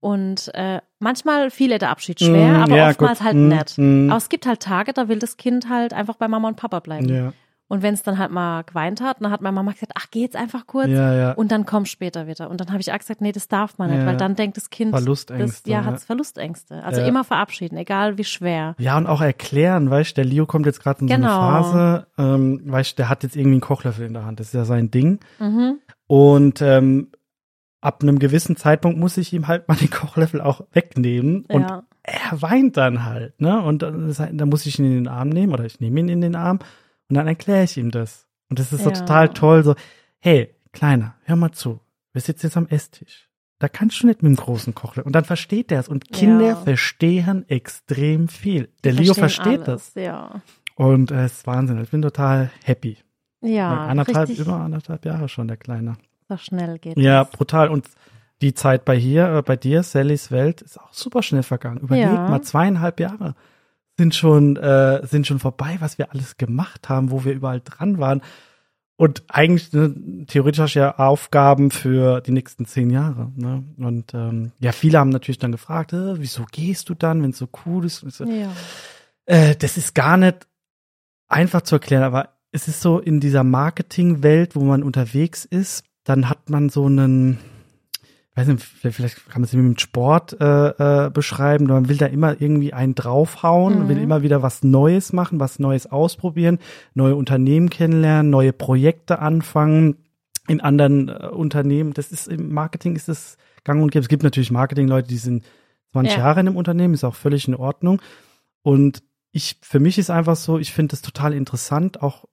und 0.00 0.50
äh, 0.54 0.80
manchmal 1.00 1.50
fiel 1.50 1.70
ihr 1.72 1.78
der 1.78 1.90
Abschied 1.90 2.20
schwer, 2.20 2.58
Mm, 2.58 2.62
aber 2.62 2.76
ja, 2.76 2.88
oftmals 2.90 3.18
gut. 3.18 3.26
halt 3.26 3.36
Mm, 3.36 3.48
nett. 3.48 3.74
mm. 3.76 4.10
Aber 4.10 4.18
es 4.18 4.28
gibt 4.28 4.46
halt 4.46 4.60
Tage, 4.60 4.92
da 4.92 5.08
will 5.08 5.18
das 5.18 5.36
Kind 5.36 5.68
halt 5.68 5.92
einfach 5.92 6.16
bei 6.16 6.28
Mama 6.28 6.48
und 6.48 6.56
Papa 6.56 6.80
bleiben. 6.80 7.08
ja, 7.08 7.32
Und 7.70 7.82
wenn 7.82 7.92
es 7.94 8.02
dann 8.02 8.16
halt 8.16 8.30
mal 8.30 8.62
geweint 8.62 9.02
hat, 9.02 9.20
dann 9.20 9.30
hat 9.30 9.42
meine 9.42 9.54
Mama 9.54 9.72
gesagt, 9.72 9.92
ach, 9.96 10.06
geh 10.10 10.20
jetzt 10.20 10.36
einfach 10.36 10.66
kurz 10.66 10.88
ja, 10.88 11.14
ja. 11.14 11.32
und 11.32 11.52
dann 11.52 11.66
komm 11.66 11.84
später 11.84 12.26
wieder. 12.26 12.48
Und 12.48 12.60
dann 12.62 12.68
habe 12.70 12.80
ich 12.80 12.90
auch 12.92 12.98
gesagt, 12.98 13.20
nee, 13.20 13.32
das 13.32 13.46
darf 13.48 13.76
man 13.76 13.90
nicht, 13.90 13.98
Ja. 14.00 14.06
weil 14.06 14.16
dann 14.16 14.36
denkt 14.36 14.56
das 14.56 14.70
Kind, 14.70 14.94
das, 14.94 15.02
Verlustängste. 15.02 15.68
ja, 15.70 15.80
ja. 15.80 15.84
hat 15.84 16.00
Verlustängste. 16.00 16.82
Also 16.82 17.02
immer 17.02 17.24
verabschieden, 17.24 17.76
egal 17.76 18.16
wie 18.16 18.24
schwer. 18.24 18.74
Ja, 18.78 18.96
und 18.96 19.06
auch 19.06 19.20
erklären, 19.20 19.90
weißt 19.90 20.12
du, 20.12 20.14
der 20.22 20.24
Leo 20.24 20.46
kommt 20.46 20.64
jetzt 20.64 20.80
gerade 20.82 21.00
in 21.02 21.08
so 21.08 21.14
Genau. 21.14 21.28
eine 21.40 21.62
Phase, 21.64 22.06
ähm, 22.16 22.62
weißt 22.64 22.92
du, 22.92 22.96
der 22.96 23.08
hat 23.10 23.22
jetzt 23.24 23.36
irgendwie 23.36 23.56
einen 23.56 23.60
Kochlöffel 23.60 24.06
in 24.06 24.14
der 24.14 24.24
Hand, 24.24 24.40
das 24.40 24.46
ist 24.48 24.54
ja 24.54 24.64
sein 24.64 24.90
Ding. 24.90 25.18
Mhm. 25.38 25.78
Und 26.06 26.62
ähm, 26.62 27.08
ab 27.80 28.02
einem 28.02 28.18
gewissen 28.18 28.56
Zeitpunkt 28.56 28.98
muss 28.98 29.16
ich 29.16 29.32
ihm 29.32 29.46
halt 29.48 29.68
mal 29.68 29.76
den 29.76 29.90
Kochlöffel 29.90 30.40
auch 30.40 30.62
wegnehmen. 30.72 31.44
Und 31.46 31.62
Ja. 31.62 31.82
er 32.02 32.42
weint 32.42 32.76
dann 32.76 33.04
halt, 33.04 33.40
ne? 33.40 33.62
Und 33.62 33.82
dann, 33.82 34.12
dann 34.36 34.48
muss 34.48 34.66
ich 34.66 34.78
ihn 34.78 34.84
in 34.86 34.92
den 34.94 35.08
Arm 35.08 35.28
nehmen 35.28 35.52
oder 35.52 35.64
ich 35.64 35.80
nehme 35.80 36.00
ihn 36.00 36.08
in 36.08 36.20
den 36.20 36.34
Arm 36.36 36.58
und 37.08 37.16
dann 37.16 37.26
erkläre 37.26 37.64
ich 37.64 37.76
ihm 37.76 37.90
das. 37.90 38.26
Und 38.50 38.58
das 38.58 38.72
ist 38.72 38.82
so 38.84 38.90
Ja. 38.90 38.96
total 38.96 39.28
toll, 39.30 39.62
so, 39.64 39.74
hey, 40.18 40.54
Kleiner, 40.72 41.14
hör 41.24 41.34
mal 41.36 41.52
zu, 41.52 41.80
wir 42.12 42.20
sitzen 42.20 42.46
jetzt 42.46 42.56
am 42.56 42.66
Esstisch. 42.68 43.28
Da 43.58 43.68
kannst 43.68 44.02
du 44.02 44.06
nicht 44.06 44.22
mit 44.22 44.30
dem 44.30 44.36
großen 44.36 44.74
Kochlöffel. 44.74 45.06
Und 45.06 45.14
dann 45.14 45.24
versteht 45.24 45.72
er 45.72 45.80
es. 45.80 45.88
Und 45.88 46.12
Kinder 46.12 46.46
Ja. 46.48 46.56
verstehen 46.56 47.44
extrem 47.48 48.28
viel. 48.28 48.68
Der 48.84 48.92
Die 48.92 49.02
Leo 49.02 49.14
versteht 49.14 49.66
alles, 49.66 49.92
das. 49.92 49.94
Ja. 49.94 50.42
Und 50.76 51.10
es 51.10 51.38
ist 51.38 51.46
Wahnsinn. 51.48 51.80
Ich 51.82 51.90
bin 51.90 52.02
total 52.02 52.50
happy. 52.64 52.98
Ja, 53.40 53.86
anderthalb, 53.86 54.28
richtig, 54.28 54.46
über 54.46 54.56
anderthalb 54.60 55.04
Jahre 55.04 55.28
schon, 55.28 55.48
der 55.48 55.56
Kleine. 55.56 55.96
So 56.28 56.36
schnell 56.36 56.78
geht 56.78 56.96
Ja, 56.98 57.24
das. 57.24 57.32
brutal. 57.32 57.68
Und 57.68 57.88
die 58.40 58.54
Zeit 58.54 58.84
bei 58.84 58.96
hier, 58.96 59.28
äh, 59.36 59.42
bei 59.42 59.56
dir, 59.56 59.82
Sallys 59.82 60.30
Welt, 60.30 60.62
ist 60.62 60.78
auch 60.78 60.92
super 60.92 61.22
schnell 61.22 61.42
vergangen. 61.42 61.78
Überleg 61.80 62.04
Ja. 62.04 62.28
mal, 62.28 62.42
zweieinhalb 62.42 63.00
Jahre 63.00 63.34
sind 63.96 64.14
schon, 64.14 64.56
äh, 64.56 65.04
sind 65.06 65.26
schon 65.26 65.40
vorbei, 65.40 65.76
was 65.80 65.98
wir 65.98 66.12
alles 66.12 66.36
gemacht 66.36 66.88
haben, 66.88 67.10
wo 67.10 67.24
wir 67.24 67.32
überall 67.32 67.60
dran 67.60 67.98
waren. 67.98 68.22
Und 68.96 69.22
eigentlich, 69.28 69.72
ne, 69.72 70.24
theoretisch 70.26 70.60
hast 70.60 70.74
du 70.74 70.80
ja 70.80 70.98
Aufgaben 70.98 71.70
für 71.70 72.20
die 72.20 72.32
nächsten 72.32 72.64
zehn 72.66 72.90
Jahre. 72.90 73.32
Ne? 73.36 73.64
Und 73.78 74.12
ähm, 74.14 74.52
ja, 74.58 74.72
viele 74.72 74.98
haben 74.98 75.10
natürlich 75.10 75.38
dann 75.38 75.52
gefragt, 75.52 75.92
äh, 75.92 76.20
wieso 76.20 76.44
gehst 76.50 76.88
du 76.88 76.94
dann, 76.94 77.22
wenn 77.22 77.30
es 77.30 77.38
so 77.38 77.48
cool 77.64 77.84
ist? 77.84 78.00
So, 78.00 78.24
Ja. 78.24 78.50
äh, 79.26 79.54
das 79.56 79.76
ist 79.76 79.94
gar 79.94 80.16
nicht 80.16 80.46
einfach 81.28 81.62
zu 81.62 81.76
erklären, 81.76 82.02
aber 82.02 82.30
es 82.50 82.66
ist 82.66 82.80
so 82.80 82.98
in 82.98 83.20
dieser 83.20 83.44
Marketingwelt, 83.44 84.56
wo 84.56 84.64
man 84.64 84.82
unterwegs 84.82 85.44
ist, 85.44 85.84
dann 86.08 86.30
hat 86.30 86.48
man 86.48 86.70
so 86.70 86.86
einen, 86.86 87.38
weiß 88.34 88.48
nicht, 88.48 88.62
vielleicht, 88.62 89.28
kann 89.28 89.42
man 89.42 89.44
es 89.44 89.52
mit 89.52 89.80
Sport 89.80 90.40
äh, 90.40 91.06
äh, 91.06 91.10
beschreiben, 91.10 91.66
man 91.66 91.88
will 91.90 91.98
da 91.98 92.06
immer 92.06 92.40
irgendwie 92.40 92.72
einen 92.72 92.94
draufhauen, 92.94 93.84
Mhm. 93.84 93.88
will 93.88 93.98
immer 93.98 94.22
wieder 94.22 94.42
was 94.42 94.62
Neues 94.62 95.12
machen, 95.12 95.38
was 95.38 95.58
Neues 95.58 95.86
ausprobieren, 95.86 96.58
neue 96.94 97.14
Unternehmen 97.14 97.68
kennenlernen, 97.68 98.30
neue 98.30 98.54
Projekte 98.54 99.18
anfangen 99.18 99.96
in 100.48 100.62
anderen 100.62 101.10
äh, 101.10 101.26
Unternehmen. 101.26 101.92
Das 101.92 102.10
ist 102.10 102.26
im 102.26 102.54
Marketing 102.54 102.96
ist 102.96 103.08
das 103.08 103.36
gang 103.64 103.82
und 103.82 103.90
gäbe. 103.90 104.02
Es 104.02 104.08
gibt 104.08 104.22
natürlich 104.22 104.50
Marketingleute, 104.50 105.08
die 105.08 105.18
sind 105.18 105.44
20 105.92 106.16
Ja. 106.16 106.20
Jahre 106.24 106.40
in 106.40 106.48
einem 106.48 106.56
Unternehmen, 106.56 106.94
ist 106.94 107.04
auch 107.04 107.14
völlig 107.14 107.46
in 107.48 107.54
Ordnung. 107.54 108.00
Und 108.62 109.02
ich, 109.30 109.58
für 109.60 109.78
mich 109.78 109.98
ist 109.98 110.08
einfach 110.08 110.36
so, 110.36 110.58
ich 110.58 110.72
finde 110.72 110.94
es 110.94 111.02
total 111.02 111.34
interessant, 111.34 112.02
auch 112.02 112.24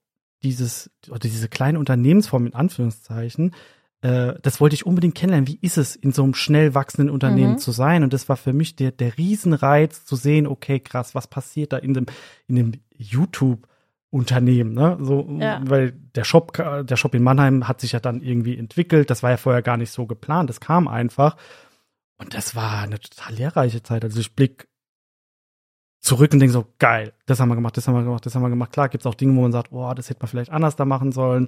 dieses, 0.46 0.90
oder 1.10 1.20
diese 1.20 1.50
kleine 1.50 1.80
Unternehmensform 1.80 2.46
in 2.48 2.54
Anführungszeichen, 2.54 3.54
äh, 4.02 4.34
das 4.42 4.62
wollte 4.62 4.76
ich 4.76 4.86
unbedingt 4.86 5.16
kennenlernen. 5.16 5.48
Wie 5.48 5.60
ist 5.62 5.78
es, 5.78 5.96
in 5.96 6.12
so 6.12 6.24
einem 6.24 6.34
schnell 6.36 6.74
wachsenden 6.76 7.10
Unternehmen 7.10 7.54
Mhm. 7.54 7.58
zu 7.58 7.72
sein? 7.72 8.04
Und 8.04 8.14
das 8.14 8.30
war 8.30 8.38
für 8.38 8.54
mich 8.54 8.76
der, 8.76 8.92
der 8.92 9.18
Riesenreiz 9.18 10.06
zu 10.06 10.16
sehen, 10.16 10.48
okay, 10.48 10.80
krass, 10.80 11.16
was 11.16 11.28
passiert 11.28 11.74
da 11.74 11.78
in 11.78 11.94
dem, 11.94 12.06
in 12.48 12.56
dem 12.56 12.72
YouTube 12.96 13.68
Unternehmen, 14.12 14.74
ne? 14.74 14.98
So, 15.02 15.28
Ja. 15.42 15.60
weil 15.66 15.92
der 15.92 16.24
Shop, 16.24 16.54
der 16.54 16.96
Shop 16.96 17.14
in 17.16 17.24
Mannheim 17.24 17.68
hat 17.68 17.82
sich 17.82 17.92
ja 17.92 18.00
dann 18.00 18.22
irgendwie 18.22 18.58
entwickelt. 18.58 19.10
Das 19.10 19.24
war 19.24 19.32
ja 19.32 19.38
vorher 19.38 19.62
gar 19.62 19.76
nicht 19.76 19.92
so 19.92 20.06
geplant. 20.06 20.50
Das 20.50 20.62
kam 20.62 20.88
einfach. 20.88 21.36
Und 22.18 22.34
das 22.34 22.56
war 22.56 22.84
eine 22.84 23.00
total 23.00 23.34
lehrreiche 23.34 23.84
Zeit. 23.84 24.06
Also 24.06 24.20
ich 24.22 24.34
blick 24.34 24.68
zurück 26.06 26.32
und 26.34 26.40
denke 26.40 26.54
so, 26.54 26.66
geil, 26.80 27.14
das 27.26 27.40
haben 27.40 27.50
wir 27.50 27.56
gemacht, 27.56 27.76
das 27.78 27.88
haben 27.88 27.96
wir 27.96 28.04
gemacht, 28.04 28.26
das 28.26 28.36
haben 28.36 28.42
wir 28.44 28.50
gemacht. 28.50 28.72
Klar, 28.72 28.90
gibt 28.90 29.02
es 29.04 29.06
auch 29.08 29.16
Dinge, 29.16 29.36
wo 29.36 29.42
man 29.42 29.52
sagt, 29.52 29.72
oh, 29.72 29.94
das 29.94 30.10
hätte 30.10 30.22
man 30.22 30.28
vielleicht 30.30 30.52
anders 30.52 30.76
da 30.76 30.86
machen 30.86 31.12
sollen. 31.12 31.48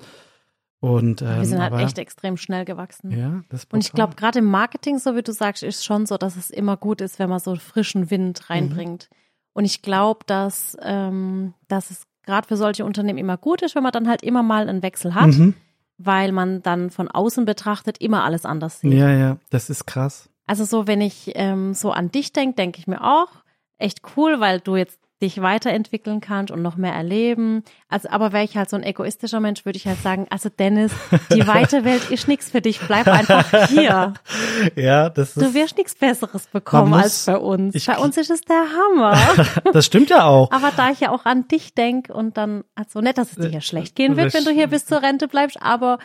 Und 0.80 1.22
ähm, 1.24 1.38
Wir 1.40 1.46
sind 1.46 1.60
halt 1.62 1.74
aber, 1.74 1.82
echt 1.82 1.98
extrem 1.98 2.38
schnell 2.38 2.64
gewachsen. 2.66 3.12
ja, 3.12 3.42
das 3.50 3.66
Und 3.72 3.84
ich 3.84 3.92
glaube, 3.94 4.16
gerade 4.16 4.40
im 4.40 4.46
Marketing, 4.46 5.00
so 5.00 5.16
wie 5.16 5.24
du 5.24 5.32
sagst, 5.32 5.64
ist 5.64 5.84
schon 5.86 6.06
so, 6.06 6.18
dass 6.18 6.36
es 6.36 6.50
immer 6.52 6.78
gut 6.78 7.02
ist, 7.02 7.18
wenn 7.20 7.30
man 7.30 7.40
so 7.40 7.56
frischen 7.56 8.12
Wind 8.12 8.50
reinbringt. 8.50 9.10
Und 9.54 9.66
ich 9.66 9.82
glaube, 9.82 10.20
dass, 10.28 10.78
ähm, 10.84 11.56
dass 11.68 11.90
es 11.90 12.04
gerade 12.24 12.48
für 12.48 12.58
solche 12.58 12.86
Unternehmen 12.86 13.18
immer 13.18 13.38
gut 13.38 13.64
ist, 13.64 13.74
wenn 13.74 13.82
man 13.84 13.92
dann 13.92 14.08
halt 14.08 14.22
immer 14.22 14.44
mal 14.44 14.70
einen 14.70 14.84
Wechsel 14.84 15.16
hat, 15.16 15.28
Mhm. 15.28 15.56
weil 15.98 16.32
man 16.32 16.62
dann 16.62 16.92
von 16.92 17.08
außen 17.08 17.46
betrachtet 17.46 17.98
immer 18.00 18.24
alles 18.24 18.46
anders 18.46 18.82
sieht. 18.82 18.94
Ja, 18.94 19.10
ja, 19.10 19.38
das 19.50 19.72
ist 19.72 19.88
krass. 19.88 20.30
Also 20.46 20.64
so, 20.64 20.86
wenn 20.86 21.02
ich 21.02 21.32
ähm, 21.36 21.74
so 21.74 21.92
an 21.92 22.12
dich 22.12 22.34
denke, 22.34 22.56
denke 22.56 22.80
ich 22.80 22.86
mir 22.88 23.02
auch, 23.04 23.30
echt 23.78 24.02
cool, 24.16 24.40
weil 24.40 24.60
du 24.60 24.76
jetzt 24.76 25.00
dich 25.20 25.42
weiterentwickeln 25.42 26.20
kannst 26.22 26.52
und 26.52 26.62
noch 26.62 26.76
mehr 26.76 26.94
erleben. 26.94 27.64
Also, 27.90 28.08
aber 28.10 28.34
wäre 28.34 28.44
ich 28.44 28.56
halt 28.56 28.70
so 28.70 28.76
ein 28.76 28.84
egoistischer 28.84 29.40
Mensch, 29.40 29.66
würde 29.66 29.78
ich 29.78 29.88
halt 29.88 30.00
sagen, 30.04 30.28
also 30.30 30.48
Dennis, 30.50 30.92
die 31.34 31.48
weite 31.48 31.84
Welt 31.84 32.12
ist 32.12 32.28
nichts 32.28 32.52
für 32.52 32.62
dich, 32.62 32.80
bleib 32.82 33.08
einfach 33.08 33.68
hier. 33.68 34.14
Ja, 34.76 35.10
das 35.10 35.34
Du 35.34 35.42
ist, 35.42 35.54
wirst 35.56 35.76
nichts 35.78 35.96
Besseres 35.96 36.46
bekommen 36.48 36.92
muss- 36.92 37.02
als 37.04 37.26
bei 37.26 37.38
uns. 37.38 37.74
ich- 37.74 37.88
bei 37.88 37.98
uns 37.98 38.16
ist 38.18 38.30
es 38.30 38.42
der 38.42 38.64
Hammer. 38.76 39.18
das 39.74 39.88
stimmt 39.88 40.12
ja 40.12 40.26
auch. 40.26 40.52
aber 40.52 40.72
da 40.78 40.92
ich 40.92 41.00
ja 41.00 41.10
auch 41.10 41.26
an 41.26 41.48
dich 41.48 41.74
denk 41.74 42.10
und 42.10 42.38
dann, 42.38 42.64
also 42.76 43.02
nicht, 43.02 43.18
dass 43.18 43.32
es 43.32 43.38
dir 43.38 43.50
ja 43.50 43.62
schlecht 43.62 43.96
gehen 43.96 44.18
wird, 44.18 44.36
wenn 44.36 44.46
du 44.46 44.52
hier 44.52 44.68
bis 44.68 44.86
zur 44.86 45.02
Rente 45.02 45.28
bleibst, 45.28 45.58
aber 45.62 45.98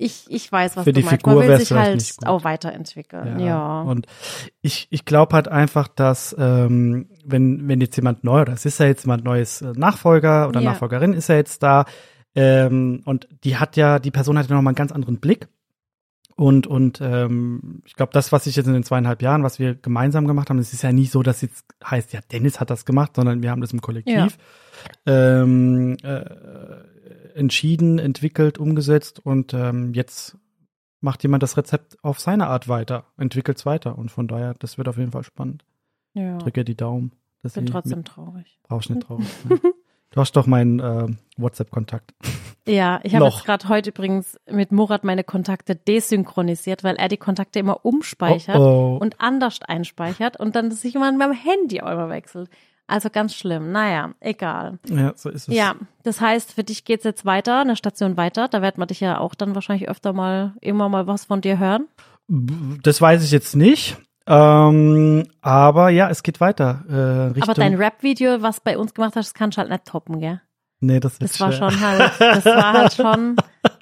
ich, 0.00 0.26
ich 0.28 0.50
weiß, 0.50 0.76
was 0.76 0.84
Für 0.84 0.92
du 0.92 1.00
die 1.00 1.04
meinst. 1.04 1.26
Figur 1.26 1.40
Man 1.40 1.48
will 1.48 1.58
sich 1.58 1.72
halt 1.72 2.14
auch 2.24 2.44
weiterentwickeln. 2.44 3.40
Ja. 3.40 3.82
Und 3.82 4.06
ich, 4.62 4.86
ich 4.90 5.04
glaube 5.04 5.34
halt 5.34 5.48
einfach, 5.48 5.88
dass 5.88 6.34
ähm, 6.38 7.10
wenn, 7.24 7.66
wenn 7.66 7.80
jetzt 7.80 7.96
jemand 7.96 8.22
neu, 8.22 8.42
oder 8.42 8.52
es 8.52 8.64
ist 8.64 8.78
ja 8.78 8.86
jetzt 8.86 9.04
jemand 9.04 9.24
neues 9.24 9.60
äh, 9.60 9.72
Nachfolger 9.74 10.48
oder 10.48 10.60
Ja. 10.60 10.70
Nachfolgerin 10.70 11.12
ist 11.12 11.28
ja 11.28 11.34
jetzt 11.34 11.64
da, 11.64 11.84
ähm, 12.36 13.02
und 13.06 13.26
die 13.42 13.56
hat 13.56 13.76
ja, 13.76 13.98
die 13.98 14.12
Person 14.12 14.38
hat 14.38 14.48
ja 14.48 14.54
nochmal 14.54 14.70
einen 14.70 14.76
ganz 14.76 14.92
anderen 14.92 15.18
Blick. 15.18 15.48
Und, 16.36 16.68
und 16.68 17.00
ähm, 17.00 17.82
ich 17.84 17.96
glaube, 17.96 18.12
das, 18.12 18.30
was 18.30 18.46
ich 18.46 18.54
jetzt 18.54 18.68
in 18.68 18.74
den 18.74 18.84
zweieinhalb 18.84 19.20
Jahren, 19.22 19.42
was 19.42 19.58
wir 19.58 19.74
gemeinsam 19.74 20.28
gemacht 20.28 20.48
haben, 20.48 20.60
es 20.60 20.72
ist 20.72 20.82
ja 20.82 20.92
nicht 20.92 21.10
so, 21.10 21.24
dass 21.24 21.42
jetzt 21.42 21.64
heißt, 21.84 22.12
ja, 22.12 22.20
Dennis 22.30 22.60
hat 22.60 22.70
das 22.70 22.84
gemacht, 22.84 23.16
sondern 23.16 23.42
wir 23.42 23.50
haben 23.50 23.60
das 23.60 23.72
im 23.72 23.80
Kollektiv 23.80 24.38
ähm, 25.06 25.96
äh, 26.04 26.20
entschieden, 27.38 27.98
entwickelt, 27.98 28.58
umgesetzt 28.58 29.20
und 29.24 29.54
ähm, 29.54 29.94
jetzt 29.94 30.36
macht 31.00 31.22
jemand 31.22 31.42
das 31.42 31.56
Rezept 31.56 31.96
auf 32.02 32.18
seine 32.20 32.48
Art 32.48 32.68
weiter, 32.68 33.04
entwickelt 33.16 33.56
es 33.58 33.64
weiter 33.66 33.96
und 33.96 34.10
von 34.10 34.26
daher, 34.28 34.54
das 34.58 34.76
wird 34.78 34.88
auf 34.88 34.98
jeden 34.98 35.12
Fall 35.12 35.22
spannend. 35.24 35.64
ja. 36.14 36.36
Drücke 36.38 36.64
die 36.64 36.76
Daumen. 36.76 37.12
dass 37.42 37.52
Bin 37.54 37.66
trotzdem 37.66 37.98
mit- 37.98 38.08
traurig. 38.08 38.58
Brauchst 38.64 38.90
nicht 38.90 39.02
traurig 39.02 39.26
sein. 39.48 39.60
Du 40.10 40.20
hast 40.20 40.32
doch 40.36 40.46
meinen 40.46 40.80
äh, 40.80 41.06
WhatsApp-Kontakt. 41.36 42.14
Ja, 42.66 42.98
ich 43.04 43.14
habe 43.14 43.26
jetzt 43.26 43.44
gerade 43.44 43.68
heute 43.68 43.90
übrigens 43.90 44.38
mit 44.50 44.72
Murat 44.72 45.04
meine 45.04 45.22
Kontakte 45.22 45.76
desynchronisiert, 45.76 46.82
weil 46.82 46.96
er 46.96 47.08
die 47.08 47.16
Kontakte 47.18 47.58
immer 47.58 47.84
umspeichert 47.84 48.56
Oh, 48.56 48.96
oh. 48.96 48.98
und 49.00 49.20
anders 49.20 49.60
einspeichert 49.62 50.40
und 50.40 50.56
dann 50.56 50.70
sich 50.70 50.94
immer 50.94 51.08
an 51.08 51.16
meinem 51.18 51.32
Handy 51.34 51.76
immer 51.78 52.08
wechselt. 52.08 52.48
Also 52.88 53.10
ganz 53.10 53.34
schlimm. 53.34 53.70
Naja, 53.70 54.14
egal. 54.18 54.78
Ja, 54.88 55.12
so 55.14 55.28
ist 55.28 55.46
es. 55.48 55.54
Ja, 55.54 55.74
das 56.04 56.20
heißt, 56.20 56.54
für 56.54 56.64
dich 56.64 56.84
geht's 56.84 57.04
jetzt 57.04 57.24
weiter, 57.26 57.60
eine 57.60 57.76
Station 57.76 58.16
weiter. 58.16 58.48
Da 58.48 58.62
wird 58.62 58.78
man 58.78 58.88
dich 58.88 59.00
ja 59.00 59.18
auch 59.18 59.34
dann 59.34 59.54
wahrscheinlich 59.54 59.88
öfter 59.88 60.12
mal, 60.14 60.54
immer 60.62 60.88
mal 60.88 61.06
was 61.06 61.26
von 61.26 61.40
dir 61.42 61.58
hören. 61.58 61.86
Das 62.82 63.00
weiß 63.00 63.22
ich 63.24 63.30
jetzt 63.30 63.54
nicht. 63.56 63.98
Ähm, 64.26 65.26
aber 65.40 65.90
ja, 65.90 66.10
es 66.10 66.22
geht 66.22 66.40
weiter. 66.40 66.84
Äh, 66.88 67.26
Richtung, 67.28 67.42
Aber 67.44 67.54
dein 67.54 67.74
Rap-Video, 67.74 68.42
was 68.42 68.60
bei 68.60 68.76
uns 68.76 68.92
gemacht 68.94 69.16
hast, 69.16 69.28
das 69.28 69.34
kannst 69.34 69.56
du 69.56 69.60
halt 69.60 69.70
nicht 69.70 69.84
toppen, 69.86 70.20
gell? 70.20 70.40
nee, 70.80 71.00
das, 71.00 71.20
wird 71.20 71.30
Das 71.30 71.40
war 71.40 71.52
schwer. 71.52 71.70
schon 71.70 71.80
halt, 71.80 72.12
das 72.18 72.44
war 72.44 72.72
halt 72.72 72.92
schon, 72.94 73.36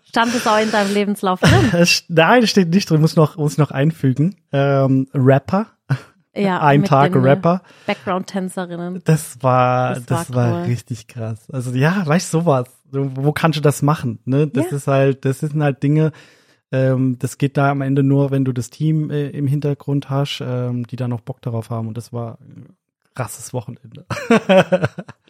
stand 0.09 0.35
es 0.35 0.47
auch 0.47 0.59
in 0.59 0.71
deinem 0.71 0.95
Lebenslauf 0.95 1.41
drin. 1.41 1.87
Nein, 2.09 2.41
das 2.41 2.51
steht 2.51 2.69
nicht 2.71 2.89
drin, 2.89 3.01
muss 3.01 3.17
noch, 3.17 3.37
muss 3.37 3.59
noch 3.59 3.71
einfügen. 3.71 4.37
Ähm, 4.53 5.09
Rapper, 5.13 5.67
Ja, 6.37 6.61
ein 6.63 6.85
Tag 6.85 7.15
Rapper. 7.15 7.63
Background-Tänzerinnen. 7.87 9.01
Das 9.05 9.43
war, 9.43 9.95
das, 9.95 10.07
Das 10.07 10.35
war 10.35 10.53
war 10.53 10.61
cool. 10.61 10.67
richtig 10.67 11.07
krass. 11.09 11.49
Also 11.51 11.73
ja, 11.73 12.07
weißt 12.07 12.33
du 12.33 12.39
sowas. 12.41 12.67
So, 12.91 13.11
Wo 13.17 13.33
kannst 13.33 13.57
du 13.59 13.63
das 13.63 13.83
machen? 13.83 14.21
Ne? 14.25 14.47
Das 14.47 14.71
Ja. 14.71 14.77
ist 14.77 14.87
halt, 14.87 15.25
das 15.25 15.41
sind 15.41 15.63
halt 15.63 15.83
Dinge, 15.83 16.13
ähm, 16.73 17.17
das 17.19 17.39
geht 17.39 17.57
da 17.57 17.71
am 17.71 17.81
Ende 17.81 18.03
nur, 18.03 18.31
wenn 18.31 18.45
du 18.45 18.53
das 18.53 18.71
Team 18.71 19.11
äh, 19.11 19.29
im 19.31 19.47
Hintergrund 19.47 20.11
hast, 20.11 20.43
ähm, 20.45 20.87
die 20.87 20.97
da 20.97 21.09
noch 21.09 21.21
Bock 21.21 21.41
darauf 21.43 21.71
haben. 21.71 21.89
Und 21.89 21.97
das 21.97 22.13
war 22.13 22.39
krasses 23.17 23.53
Wochenende. 23.53 24.07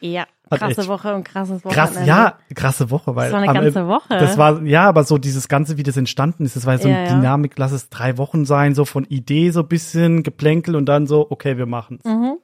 Ja, 0.00 0.26
krasse 0.50 0.80
echt- 0.82 0.88
Woche 0.88 1.14
und 1.14 1.24
krasses 1.24 1.62
Krass, 1.62 1.90
Wochenende. 1.90 2.08
ja, 2.08 2.34
krasse 2.54 2.90
Woche, 2.90 3.16
weil 3.16 3.30
Das 3.30 3.32
war 3.32 3.40
eine 3.40 3.48
am 3.48 3.54
ganze 3.64 3.78
Ende- 3.78 3.88
Woche. 3.90 4.08
Das 4.18 4.36
war 4.36 4.62
ja, 4.62 4.86
aber 4.88 5.04
so 5.04 5.16
dieses 5.16 5.48
ganze, 5.48 5.78
wie 5.78 5.82
das 5.82 5.96
entstanden 5.96 6.44
ist, 6.44 6.56
das 6.56 6.66
war 6.66 6.76
so 6.78 6.88
Ja, 6.88 6.96
eine 6.96 7.08
ja. 7.08 7.14
Dynamik. 7.16 7.54
Lass 7.58 7.72
es 7.72 7.88
drei 7.88 8.18
Wochen 8.18 8.44
sein, 8.44 8.74
so 8.74 8.84
von 8.84 9.04
Idee 9.04 9.50
so 9.50 9.62
bisschen 9.64 10.22
Geplänkel 10.22 10.76
und 10.76 10.86
dann 10.86 11.06
so, 11.06 11.26
okay, 11.30 11.56
wir 11.56 11.66
machen's. 11.66 12.04
Mhm. 12.04 12.36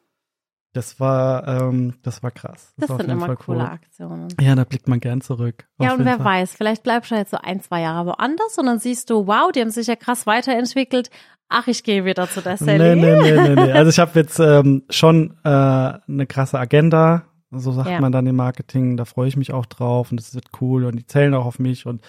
Das 0.74 0.98
war, 0.98 1.46
ähm, 1.46 1.94
das 2.02 2.22
war 2.22 2.30
krass. 2.30 2.72
Das 2.78 2.90
auf 2.90 2.98
sind 3.00 3.10
immer 3.10 3.26
Fall 3.26 3.36
coole 3.36 3.58
cool. 3.58 3.64
Aktionen. 3.66 4.28
Ja, 4.40 4.54
da 4.54 4.64
blickt 4.64 4.88
man 4.88 5.00
gern 5.00 5.20
zurück. 5.20 5.66
Ja, 5.78 5.92
und 5.92 6.04
wer 6.06 6.16
Fall. 6.16 6.40
weiß, 6.42 6.54
vielleicht 6.54 6.82
bleibst 6.82 7.10
du 7.10 7.14
jetzt 7.14 7.30
so 7.30 7.36
ein, 7.42 7.60
zwei 7.60 7.82
Jahre 7.82 8.06
woanders 8.06 8.56
und 8.56 8.64
dann 8.66 8.78
siehst 8.78 9.10
du, 9.10 9.26
wow, 9.26 9.52
die 9.52 9.60
haben 9.60 9.70
sich 9.70 9.86
ja 9.86 9.96
krass 9.96 10.26
weiterentwickelt. 10.26 11.10
Ach, 11.50 11.66
ich 11.66 11.84
gehe 11.84 12.06
wieder 12.06 12.26
zu 12.30 12.40
der 12.40 12.56
Sally. 12.56 12.96
Nee, 12.96 13.16
nee, 13.16 13.20
nee, 13.20 13.48
nee, 13.48 13.54
nee. 13.66 13.72
Also 13.72 13.90
ich 13.90 13.98
habe 13.98 14.18
jetzt 14.18 14.38
ähm, 14.38 14.84
schon 14.88 15.36
äh, 15.44 15.48
eine 15.48 16.26
krasse 16.26 16.58
Agenda, 16.58 17.24
so 17.50 17.72
sagt 17.72 17.90
Ja. 17.90 18.00
man 18.00 18.10
dann 18.10 18.26
im 18.26 18.36
Marketing. 18.36 18.96
Da 18.96 19.04
freue 19.04 19.28
ich 19.28 19.36
mich 19.36 19.52
auch 19.52 19.66
drauf 19.66 20.10
und 20.10 20.18
es 20.18 20.34
wird 20.34 20.46
cool 20.62 20.86
und 20.86 20.96
die 20.96 21.04
zählen 21.04 21.34
auch 21.34 21.44
auf 21.44 21.58
mich 21.58 21.84
und 21.84 22.00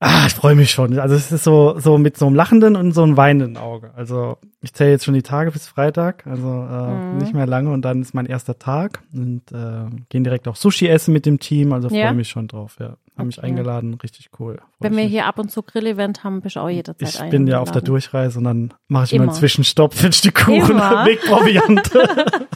ah, 0.00 0.24
ich 0.26 0.34
freue 0.34 0.54
mich 0.54 0.70
schon. 0.70 0.98
Also 0.98 1.14
es 1.14 1.32
ist 1.32 1.44
so 1.44 1.78
so 1.78 1.98
mit 1.98 2.16
so 2.16 2.26
einem 2.26 2.34
lachenden 2.36 2.76
und 2.76 2.92
so 2.92 3.02
einem 3.02 3.16
weinenden 3.16 3.56
Auge. 3.56 3.92
Also 3.94 4.38
ich 4.60 4.72
zähle 4.74 4.90
jetzt 4.90 5.04
schon 5.04 5.14
die 5.14 5.22
Tage 5.22 5.50
bis 5.50 5.66
Freitag, 5.68 6.26
also 6.26 6.48
äh, 6.48 7.12
Mhm. 7.12 7.18
nicht 7.18 7.34
mehr 7.34 7.46
lange 7.46 7.70
und 7.72 7.82
dann 7.82 8.02
ist 8.02 8.14
mein 8.14 8.26
erster 8.26 8.58
Tag 8.58 9.02
und 9.12 9.50
äh, 9.52 9.86
gehen 10.08 10.24
direkt 10.24 10.48
auch 10.48 10.56
Sushi 10.56 10.86
essen 10.88 11.12
mit 11.12 11.26
dem 11.26 11.38
Team. 11.40 11.72
Also 11.72 11.88
freue 11.88 11.98
Ja? 11.98 12.12
mich 12.12 12.28
schon 12.28 12.48
drauf. 12.48 12.76
Ja, 12.80 12.96
haben 13.16 13.26
mich 13.28 13.38
Okay. 13.38 13.46
eingeladen, 13.48 13.94
richtig 13.94 14.30
cool. 14.38 14.56
Freu 14.56 14.64
Wenn 14.80 14.96
wir 14.96 15.04
hier 15.04 15.26
ab 15.26 15.38
und 15.38 15.50
zu 15.50 15.62
Grill-Event 15.62 16.24
haben, 16.24 16.40
bist 16.42 16.56
du 16.56 16.60
auch 16.60 16.68
jederzeit 16.68 17.08
Ich 17.08 17.30
bin 17.30 17.46
ja 17.46 17.60
auf 17.60 17.70
der. 17.70 17.82
Durchreise 17.82 18.38
und 18.38 18.44
dann 18.44 18.74
mache 18.88 19.04
ich 19.04 19.12
immer 19.14 19.24
einen. 19.24 19.32
Zwischenstopp 19.32 19.94
für 19.94 20.06
ein 20.06 20.12
Stück 20.12 20.34
Kuchen 20.44 20.74
und 20.74 20.80
Wegproviant. 21.06 21.90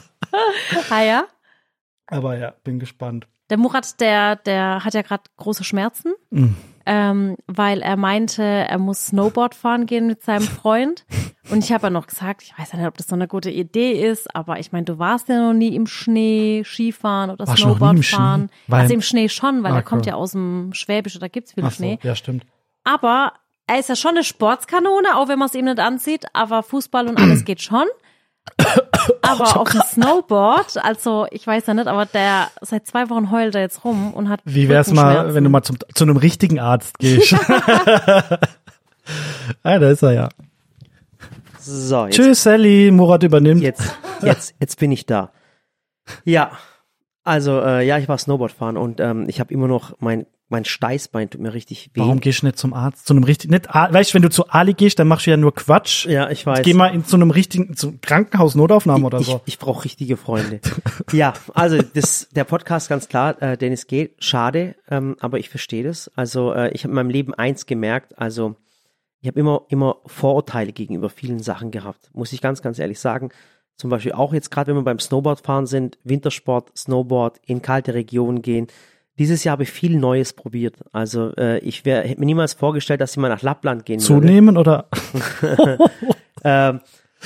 Ah 0.89 1.01
ja? 1.03 1.23
Aber 2.07 2.37
ja, 2.37 2.53
bin 2.63 2.79
gespannt. 2.79 3.27
Der 3.49 3.57
Murat, 3.57 3.99
der, 3.99 4.37
der 4.37 4.83
hat 4.85 4.93
ja 4.93 5.01
gerade 5.01 5.23
große 5.37 5.63
Schmerzen, 5.65 6.13
Mm. 6.29 6.53
Ähm, 6.85 7.35
weil 7.47 7.81
er 7.81 7.97
meinte, 7.97 8.43
er 8.43 8.77
muss 8.77 9.07
Snowboard 9.07 9.55
fahren 9.55 9.85
gehen 9.85 10.07
mit 10.07 10.21
seinem 10.23 10.43
Freund. 10.43 11.05
Und 11.49 11.63
ich 11.63 11.71
habe 11.73 11.87
ja 11.87 11.89
noch 11.89 12.07
gesagt, 12.07 12.43
ich 12.43 12.53
weiß 12.57 12.71
ja 12.71 12.77
nicht, 12.79 12.87
ob 12.87 12.97
das 12.97 13.07
so 13.07 13.15
eine 13.15 13.27
gute 13.27 13.49
Idee 13.49 13.91
ist, 14.09 14.33
aber 14.35 14.59
ich 14.59 14.71
meine, 14.71 14.85
du 14.85 14.99
warst 14.99 15.27
ja 15.29 15.39
noch 15.41 15.53
nie 15.53 15.75
im 15.75 15.87
Schnee 15.87 16.63
Skifahren 16.65 17.29
oder 17.29 17.47
Warst 17.47 17.61
Snowboard 17.61 17.97
im 17.97 18.03
fahren. 18.03 18.49
Weil- 18.67 18.81
also 18.81 18.93
im 18.93 19.01
Schnee 19.01 19.27
schon, 19.29 19.63
weil 19.63 19.73
Ah, 19.73 19.77
er 19.77 19.83
kommt 19.83 20.03
cool. 20.05 20.09
ja 20.09 20.15
aus 20.15 20.31
dem 20.31 20.73
Schwäbische, 20.73 21.19
da 21.19 21.27
gibt's 21.27 21.53
viel 21.53 21.63
so, 21.63 21.69
Schnee. 21.71 21.99
ja, 22.03 22.15
stimmt. 22.15 22.45
Aber 22.83 23.33
er 23.67 23.79
ist 23.79 23.89
ja 23.89 23.95
schon 23.95 24.11
eine 24.11 24.23
Sportskanone, 24.23 25.15
auch 25.15 25.27
wenn 25.27 25.39
man 25.39 25.47
es 25.47 25.55
ihm 25.55 25.65
nicht 25.65 25.79
anzieht, 25.79 26.25
aber 26.33 26.63
Fußball 26.63 27.07
und 27.07 27.19
alles 27.19 27.45
geht 27.45 27.61
schon. 27.61 27.85
Aber 29.21 29.57
auf 29.57 29.69
dem 29.69 29.81
Snowboard, 29.81 30.77
also 30.83 31.25
ich 31.31 31.45
weiß 31.47 31.67
ja 31.67 31.73
nicht, 31.73 31.87
aber 31.87 32.05
der 32.05 32.49
seit 32.61 32.85
zwei 32.85 33.09
Wochen 33.09 33.31
heult 33.31 33.55
er 33.55 33.61
jetzt 33.61 33.83
rum 33.83 34.13
und 34.13 34.29
hat 34.29 34.41
Wie 34.45 34.69
wär's 34.69 34.91
mal, 34.91 35.33
wenn 35.33 35.43
du 35.43 35.49
mal 35.49 35.63
zum, 35.63 35.77
zu 35.93 36.03
einem 36.03 36.17
richtigen 36.17 36.59
Arzt 36.59 36.99
gehst? 36.99 37.33
ah, 39.63 39.63
da 39.63 39.89
ist 39.89 40.03
er 40.03 40.13
ja. 40.13 40.29
So, 41.59 42.05
jetzt, 42.05 42.15
Tschüss, 42.15 42.43
Sally. 42.43 42.91
Murat 42.91 43.23
übernimmt. 43.23 43.61
jetzt, 43.61 43.95
jetzt, 44.21 44.55
jetzt 44.59 44.79
bin 44.79 44.91
ich 44.91 45.05
da. 45.05 45.31
Ja, 46.23 46.51
also 47.23 47.61
äh, 47.61 47.85
ja, 47.85 47.97
ich 47.97 48.07
war 48.07 48.17
Snowboard 48.17 48.51
fahren 48.51 48.77
und 48.77 48.99
ähm, 48.99 49.25
ich 49.27 49.39
habe 49.39 49.53
immer 49.53 49.67
noch 49.67 49.95
mein 49.99 50.25
mein 50.51 50.65
Steißbein 50.65 51.29
tut 51.29 51.41
mir 51.41 51.53
richtig 51.53 51.89
weh. 51.93 52.01
Warum 52.01 52.19
gehst 52.19 52.41
du 52.41 52.47
nicht 52.47 52.57
zum 52.57 52.73
Arzt? 52.73 53.07
Zu 53.07 53.13
einem 53.13 53.23
richtigen, 53.23 53.53
nicht, 53.53 53.69
A- 53.73 53.91
weißt 53.91 54.11
du, 54.11 54.15
wenn 54.15 54.21
du 54.21 54.29
zu 54.29 54.47
Ali 54.49 54.73
gehst, 54.73 54.99
dann 54.99 55.07
machst 55.07 55.25
du 55.25 55.31
ja 55.31 55.37
nur 55.37 55.53
Quatsch. 55.55 56.05
Ja, 56.05 56.29
ich 56.29 56.45
weiß. 56.45 56.63
Geh 56.63 56.73
mal 56.73 56.93
in, 56.93 57.05
zu 57.05 57.15
einem 57.15 57.31
richtigen, 57.31 57.75
zum 57.75 58.01
Krankenhaus 58.01 58.55
Notaufnahme 58.55 59.05
oder 59.05 59.19
ich, 59.19 59.27
so. 59.27 59.41
ich 59.45 59.59
brauche 59.59 59.85
richtige 59.85 60.17
Freunde. 60.17 60.59
ja, 61.11 61.33
also 61.53 61.81
das, 61.81 62.27
der 62.35 62.43
Podcast 62.43 62.89
ganz 62.89 63.07
klar, 63.07 63.41
äh, 63.41 63.57
Dennis 63.57 63.87
geht, 63.87 64.15
schade, 64.23 64.75
ähm, 64.89 65.15
aber 65.19 65.39
ich 65.39 65.49
verstehe 65.49 65.83
das. 65.83 66.11
Also 66.15 66.53
äh, 66.53 66.71
ich 66.73 66.83
habe 66.83 66.91
in 66.91 66.95
meinem 66.95 67.09
Leben 67.09 67.33
eins 67.33 67.65
gemerkt, 67.65 68.17
also 68.19 68.55
ich 69.21 69.27
habe 69.27 69.39
immer, 69.39 69.63
immer 69.69 69.97
Vorurteile 70.05 70.73
gegenüber 70.73 71.09
vielen 71.09 71.39
Sachen 71.39 71.71
gehabt, 71.71 72.09
muss 72.13 72.33
ich 72.33 72.41
ganz, 72.41 72.61
ganz 72.61 72.79
ehrlich 72.79 72.99
sagen. 72.99 73.29
Zum 73.77 73.89
Beispiel 73.89 74.11
auch 74.11 74.33
jetzt 74.33 74.51
gerade, 74.51 74.67
wenn 74.69 74.75
wir 74.75 74.83
beim 74.83 74.99
Snowboardfahren 74.99 75.65
sind, 75.65 75.97
Wintersport, 76.03 76.71
Snowboard, 76.77 77.39
in 77.45 77.61
kalte 77.61 77.93
Regionen 77.93 78.41
gehen. 78.41 78.67
Dieses 79.21 79.43
Jahr 79.43 79.51
habe 79.53 79.63
ich 79.63 79.71
viel 79.71 79.97
Neues 79.99 80.33
probiert. 80.33 80.77
Also 80.91 81.31
äh, 81.37 81.59
ich 81.59 81.85
wär, 81.85 82.01
hätte 82.01 82.19
mir 82.19 82.25
niemals 82.25 82.53
vorgestellt, 82.53 83.01
dass 83.01 83.11
ich 83.11 83.17
mal 83.17 83.29
nach 83.29 83.43
Lappland 83.43 83.85
gehen 83.85 83.99
würde. 84.01 84.05
Zunehmen 84.07 84.57
oder? 84.57 84.87
Ähm, 86.43 86.79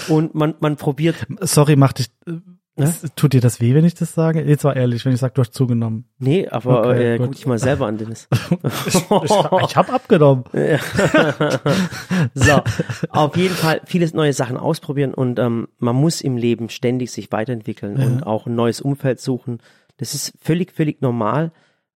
und 0.10 0.36
man, 0.36 0.56
man 0.60 0.75
probiert 0.75 1.16
Sorry, 1.40 1.78
mach 1.78 1.94
dich. 1.94 2.08
äh, 2.28 2.34
was- 2.75 3.04
Tut 3.16 3.32
dir 3.32 3.40
das 3.40 3.62
weh, 3.62 3.74
wenn 3.74 3.86
ich 3.86 3.94
das 3.94 4.14
sage? 4.14 4.42
Jetzt 4.42 4.66
war 4.66 4.75
ehrlich, 4.75 5.06
wenn 5.06 5.14
ich 5.14 5.22
sage, 5.22 5.34
du 5.36 5.42
hast 5.42 5.54
zugenommen. 5.54 6.04
Nee, 6.20 6.50
aber 6.50 6.82
Okay, 6.90 7.14
äh, 7.14 7.18
gut. 7.18 7.28
guck 7.28 7.36
dich 7.38 7.46
mal 7.46 7.58
selber 7.58 7.88
an, 7.88 7.98
Dennis. 7.98 8.28
Ich, 8.88 8.96
ich 8.96 9.75
habe 9.78 9.94
abgenommen. 9.94 10.44
so, 12.34 12.62
auf 13.10 13.38
jeden 13.38 13.56
Fall 13.56 13.80
viele 13.86 14.06
neue 14.14 14.34
Sachen 14.34 14.58
ausprobieren 14.58 15.14
und 15.14 15.40
ähm, 15.40 15.70
man 15.80 15.96
muss 15.96 16.20
im 16.20 16.36
Leben 16.36 16.68
ständig 16.68 17.12
sich 17.12 17.32
weiterentwickeln 17.32 17.96
und 17.96 18.24
auch 18.24 18.48
ein 18.48 18.56
neues 18.56 18.82
Umfeld 18.82 19.22
suchen. 19.22 19.60
Das 19.96 20.14
ist 20.14 20.34
völlig, 20.42 20.74
völlig 20.74 21.02
normal 21.02 21.54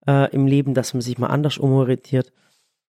äh, 0.07 0.33
im 0.33 0.47
Leben, 0.47 0.73
dass 0.73 0.93
man 0.93 1.01
sich 1.01 1.17
mal 1.17 1.27
anders 1.27 1.57
umorientiert. 1.57 2.31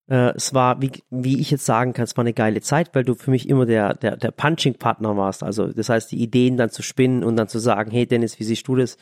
Äh, 0.09 0.33
es 0.35 0.55
war, 0.55 0.81
wie, 0.83 0.91
wie 1.11 1.41
ich 1.41 1.51
jetzt 1.51 1.67
sagen 1.67 1.93
kann, 1.93 2.05
es 2.05 2.17
war 2.17 2.23
eine 2.23 2.33
geile 2.33 2.61
Zeit, 2.61 2.95
weil 2.95 3.05
du 3.05 3.15
für 3.15 3.31
mich 3.31 3.49
immer 3.49 3.67
der, 3.67 3.95
der, 3.95 4.17
der 4.17 4.31
Punching-Partner 4.31 5.17
warst. 5.17 5.43
Also 5.43 5.73
das 5.73 5.89
heißt, 5.89 6.11
die 6.13 6.23
Ideen 6.23 6.57
dann 6.57 6.71
zu 6.71 6.83
spinnen 6.83 7.25
und 7.25 7.37
dann 7.37 7.49
zu 7.49 7.59
sagen, 7.59 7.91
hey 7.91 8.07
Dennis, 8.07 8.39
wie 8.39 8.45
siehst 8.45 8.67
du 8.67 8.77
das? 8.77 8.97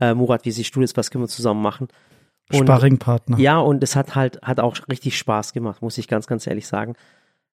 Äh, 0.00 0.14
Murat, 0.14 0.44
wie 0.44 0.50
siehst 0.52 0.74
du 0.74 0.80
das? 0.80 0.96
Was 0.96 1.10
können 1.10 1.24
wir 1.24 1.28
zusammen 1.28 1.62
machen? 1.62 1.88
Und- 2.52 2.66
Sparringpartner. 2.66 3.38
Ja, 3.38 3.58
und 3.58 3.82
es 3.82 3.96
hat 3.96 4.14
halt, 4.14 4.40
hat 4.42 4.60
auch 4.60 4.76
richtig 4.88 5.16
Spaß 5.18 5.52
gemacht, 5.52 5.82
muss 5.82 5.98
ich 5.98 6.08
ganz, 6.08 6.26
ganz 6.26 6.46
ehrlich 6.46 6.66
sagen. 6.66 6.94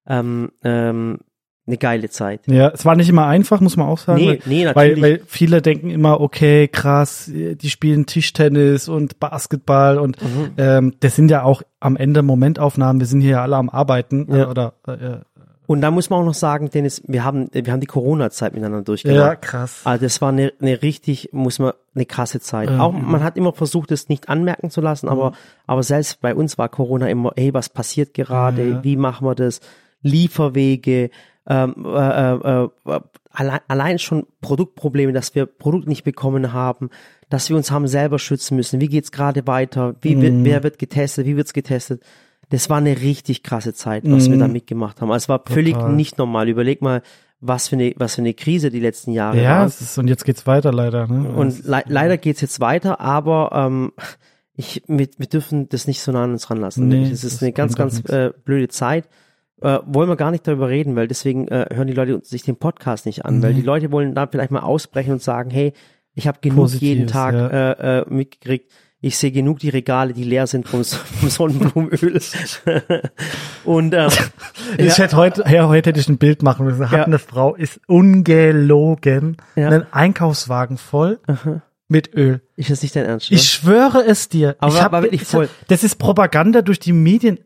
Ähm, 0.06 0.50
ähm, 0.62 1.18
eine 1.66 1.76
geile 1.76 2.08
Zeit. 2.10 2.40
Ja, 2.46 2.68
es 2.68 2.84
war 2.84 2.96
nicht 2.96 3.08
immer 3.08 3.26
einfach, 3.26 3.60
muss 3.60 3.76
man 3.76 3.86
auch 3.86 3.98
sagen. 3.98 4.18
Nee, 4.20 4.28
weil, 4.28 4.40
nee, 4.46 4.64
weil, 4.66 4.88
natürlich. 4.88 5.02
weil 5.02 5.22
viele 5.26 5.62
denken 5.62 5.90
immer, 5.90 6.20
okay, 6.20 6.66
krass, 6.68 7.30
die 7.32 7.70
spielen 7.70 8.06
Tischtennis 8.06 8.88
und 8.88 9.20
Basketball 9.20 9.98
und 9.98 10.20
Mhm. 10.20 10.50
ähm, 10.56 10.94
das 11.00 11.14
sind 11.16 11.30
ja 11.30 11.42
auch 11.44 11.62
am 11.78 11.96
Ende 11.96 12.22
Momentaufnahmen. 12.22 12.98
Wir 13.00 13.06
sind 13.06 13.20
hier 13.20 13.30
ja 13.32 13.42
alle 13.42 13.56
am 13.56 13.68
Arbeiten 13.70 14.26
Ja. 14.30 14.42
äh, 14.42 14.46
oder 14.46 14.72
äh, 14.88 15.18
Und 15.66 15.82
da 15.82 15.92
muss 15.92 16.10
man 16.10 16.18
auch 16.20 16.24
noch 16.24 16.34
sagen, 16.34 16.68
Dennis, 16.70 17.02
wir 17.06 17.22
haben, 17.24 17.48
wir 17.52 17.70
haben 17.72 17.78
die 17.80 17.86
Corona-Zeit 17.86 18.52
miteinander 18.54 18.78
ja, 18.78 18.84
durchgemacht. 18.84 19.42
krass. 19.42 19.82
Also 19.84 20.04
das 20.04 20.20
war 20.20 20.30
eine, 20.30 20.52
eine 20.60 20.82
richtig, 20.82 21.28
muss 21.32 21.60
man, 21.60 21.74
eine 21.94 22.06
krasse 22.06 22.40
Zeit. 22.40 22.70
Ja. 22.70 22.80
Auch 22.80 22.92
man 22.92 23.22
hat 23.22 23.36
immer 23.36 23.52
versucht, 23.52 23.92
es 23.92 24.08
nicht 24.08 24.28
anmerken 24.28 24.70
zu 24.70 24.80
lassen, 24.80 25.08
aber, 25.08 25.32
aber 25.68 25.84
selbst 25.84 26.20
bei 26.20 26.34
uns 26.34 26.58
war 26.58 26.68
Corona 26.68 27.08
immer, 27.08 27.32
hey, 27.36 27.54
was 27.54 27.68
passiert 27.68 28.14
gerade? 28.14 28.68
Ja. 28.68 28.82
Wie 28.84 28.96
machen 28.96 29.24
wir 29.28 29.36
das? 29.36 29.60
Lieferwege, 30.02 31.10
ähm, 31.48 31.74
äh, 31.84 32.34
äh, 32.34 32.68
äh, 32.86 33.00
allein, 33.30 33.60
allein 33.68 33.98
schon 33.98 34.26
Produktprobleme, 34.40 35.12
dass 35.12 35.34
wir 35.34 35.46
Produkt 35.46 35.88
nicht 35.88 36.04
bekommen 36.04 36.52
haben, 36.52 36.90
dass 37.28 37.48
wir 37.48 37.56
uns 37.56 37.70
haben 37.70 37.86
selber 37.88 38.18
schützen 38.18 38.56
müssen. 38.56 38.80
Wie 38.80 38.88
geht's 38.88 39.12
gerade 39.12 39.46
weiter? 39.46 39.94
Wie 40.02 40.20
wird, 40.20 40.34
Mhm. 40.34 40.44
wer 40.44 40.62
wird 40.62 40.78
getestet? 40.78 41.26
Wie 41.26 41.36
wird's 41.36 41.52
getestet? 41.52 42.02
Das 42.50 42.68
war 42.68 42.78
eine 42.78 43.00
richtig 43.00 43.42
krasse 43.44 43.72
Zeit, 43.74 44.02
was 44.06 44.28
wir 44.28 44.36
Mhm. 44.36 44.40
da 44.40 44.48
mitgemacht 44.48 45.00
haben. 45.00 45.10
Also 45.12 45.24
es 45.24 45.28
war 45.28 45.42
völlig 45.46 45.74
Total. 45.74 45.92
nicht 45.92 46.18
normal. 46.18 46.48
Überleg 46.48 46.82
mal, 46.82 47.02
was 47.40 47.68
für 47.68 47.76
eine, 47.76 47.94
was 47.96 48.16
für 48.16 48.20
eine 48.22 48.34
Krise 48.34 48.70
die 48.70 48.80
letzten 48.80 49.12
Jahre 49.12 49.40
Ja, 49.42 49.64
es 49.64 49.80
ist, 49.80 49.96
und 49.98 50.08
jetzt 50.08 50.24
geht's 50.24 50.46
weiter 50.46 50.72
leider. 50.72 51.06
Ne? 51.06 51.30
Und 51.30 51.64
le 51.64 51.82
leider 51.86 52.18
geht's 52.18 52.40
jetzt 52.42 52.60
weiter, 52.60 53.00
aber 53.00 53.50
ähm, 53.54 53.92
ich, 54.56 54.82
wir, 54.88 55.08
wir 55.16 55.26
dürfen 55.26 55.68
das 55.70 55.86
nicht 55.86 56.02
so 56.02 56.12
nah 56.12 56.24
an 56.24 56.32
uns 56.32 56.50
ranlassen. 56.50 56.88
Nee, 56.88 57.08
das 57.08 57.24
ist 57.24 57.34
das 57.36 57.42
eine 57.42 57.52
ganz, 57.52 57.76
ganz 57.76 58.00
äh, 58.10 58.32
blöde 58.44 58.68
Zeit. 58.68 59.08
Äh, 59.62 59.78
wollen 59.86 60.08
wir 60.08 60.16
gar 60.16 60.30
nicht 60.30 60.46
darüber 60.46 60.68
reden, 60.68 60.96
weil 60.96 61.06
deswegen 61.08 61.48
äh, 61.48 61.66
hören 61.72 61.86
die 61.86 61.92
Leute 61.92 62.20
sich 62.24 62.42
den 62.42 62.56
Podcast 62.56 63.06
nicht 63.06 63.24
an, 63.26 63.42
weil 63.42 63.50
Nee. 63.54 63.60
die 63.60 63.66
Leute 63.66 63.92
wollen 63.92 64.14
da 64.14 64.26
vielleicht 64.26 64.50
mal 64.50 64.60
ausbrechen 64.60 65.12
und 65.12 65.22
sagen, 65.22 65.50
hey, 65.50 65.72
Ich 66.14 66.26
habe 66.26 66.38
genug 66.40 66.56
Positives, 66.58 66.88
jeden 66.88 67.06
Tag 67.06 67.34
ja. 67.34 67.46
äh, 67.48 67.98
äh, 68.00 68.04
mitgekriegt. 68.08 68.70
Ich 69.02 69.16
sehe 69.16 69.30
genug 69.32 69.60
die 69.60 69.70
Regale, 69.70 70.12
die 70.12 70.24
leer 70.24 70.46
sind 70.46 70.68
vom, 70.68 70.84
vom 70.84 71.28
Sonnenblumenöl. 71.30 72.20
und 73.64 73.94
ähm, 73.94 74.10
Ich 74.76 74.98
hätte 74.98 75.16
heute, 75.16 75.44
ja, 75.50 75.68
heute 75.68 75.90
hätte 75.90 76.00
ich 76.00 76.08
ein 76.08 76.18
Bild 76.18 76.42
machen 76.42 76.66
müssen. 76.66 76.90
Hat 76.90 76.98
Ja. 76.98 77.04
eine 77.04 77.18
Frau, 77.18 77.54
ist 77.54 77.80
ungelogen, 77.86 79.36
Ja. 79.56 79.68
einen 79.68 79.86
Einkaufswagen 79.92 80.76
voll 80.78 81.18
mit 81.88 82.14
Öl. 82.14 82.40
ist 82.56 82.70
das 82.70 82.82
nicht 82.82 82.94
dein 82.96 83.04
Ernst? 83.06 83.28
oder? 83.30 83.36
Ich 83.36 83.48
schwöre 83.50 84.04
es 84.06 84.28
dir. 84.28 84.56
Aber 84.58 84.72
ich 84.74 84.82
hab, 84.82 84.92
war 84.92 85.02
wirklich 85.02 85.22
ich, 85.22 85.28
voll. 85.28 85.48
Das 85.68 85.82
ist 85.84 85.96
Propaganda 85.96 86.62
durch 86.62 86.78
die 86.78 86.92
Medien. 86.92 87.38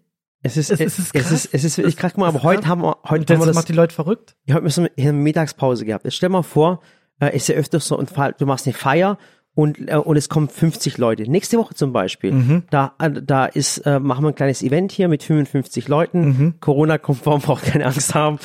Es 0.44 0.56
ist, 0.56 0.70
es 0.70 0.78
es, 0.80 0.98
ist 0.98 1.06
es, 1.06 1.12
krass. 1.12 1.32
ist, 1.32 1.48
es 1.52 1.64
ist 1.64 1.76
wirklich 1.78 1.96
krass. 1.96 2.12
Guck 2.12 2.20
mal, 2.20 2.28
aber 2.28 2.42
heute 2.44 2.60
krass. 2.60 2.68
haben 2.70 2.82
wir, 2.82 2.96
heute 3.08 3.34
haben 3.34 3.40
wir 3.40 3.46
das, 3.46 3.56
macht 3.56 3.68
die 3.68 3.72
Leute 3.72 3.94
verrückt. 3.94 4.36
ja, 4.46 4.54
heute 4.54 4.62
müssen 4.64 4.84
wir 4.84 4.90
hier 4.94 5.08
eine 5.10 5.18
Mittagspause 5.18 5.84
gehabt. 5.84 6.04
Jetzt 6.04 6.14
stell 6.14 6.28
mal 6.28 6.42
vor, 6.42 6.80
äh, 7.20 7.34
ist 7.34 7.48
ja 7.48 7.56
öfters 7.56 7.88
so 7.88 8.00
Fall, 8.06 8.34
du 8.38 8.46
machst 8.46 8.66
eine 8.66 8.74
Feier 8.74 9.18
und, 9.54 9.78
äh, 9.88 9.96
und 9.96 10.16
es 10.16 10.28
kommen 10.28 10.48
50 10.48 10.98
Leute. 10.98 11.30
Nächste 11.30 11.58
Woche 11.58 11.74
zum 11.74 11.92
Beispiel, 11.92 12.32
Mhm. 12.32 12.62
da, 12.70 12.94
äh, 13.00 13.10
da 13.10 13.46
ist, 13.46 13.78
äh, 13.78 14.00
machen 14.00 14.24
wir 14.24 14.28
ein 14.30 14.34
kleines 14.34 14.62
Event 14.62 14.92
hier 14.92 15.08
mit 15.08 15.22
55 15.22 15.88
Leuten. 15.88 16.24
Mhm. 16.24 16.54
Corona-konform, 16.60 17.40
braucht 17.40 17.64
keine 17.64 17.86
Angst 17.86 18.14
haben. 18.14 18.38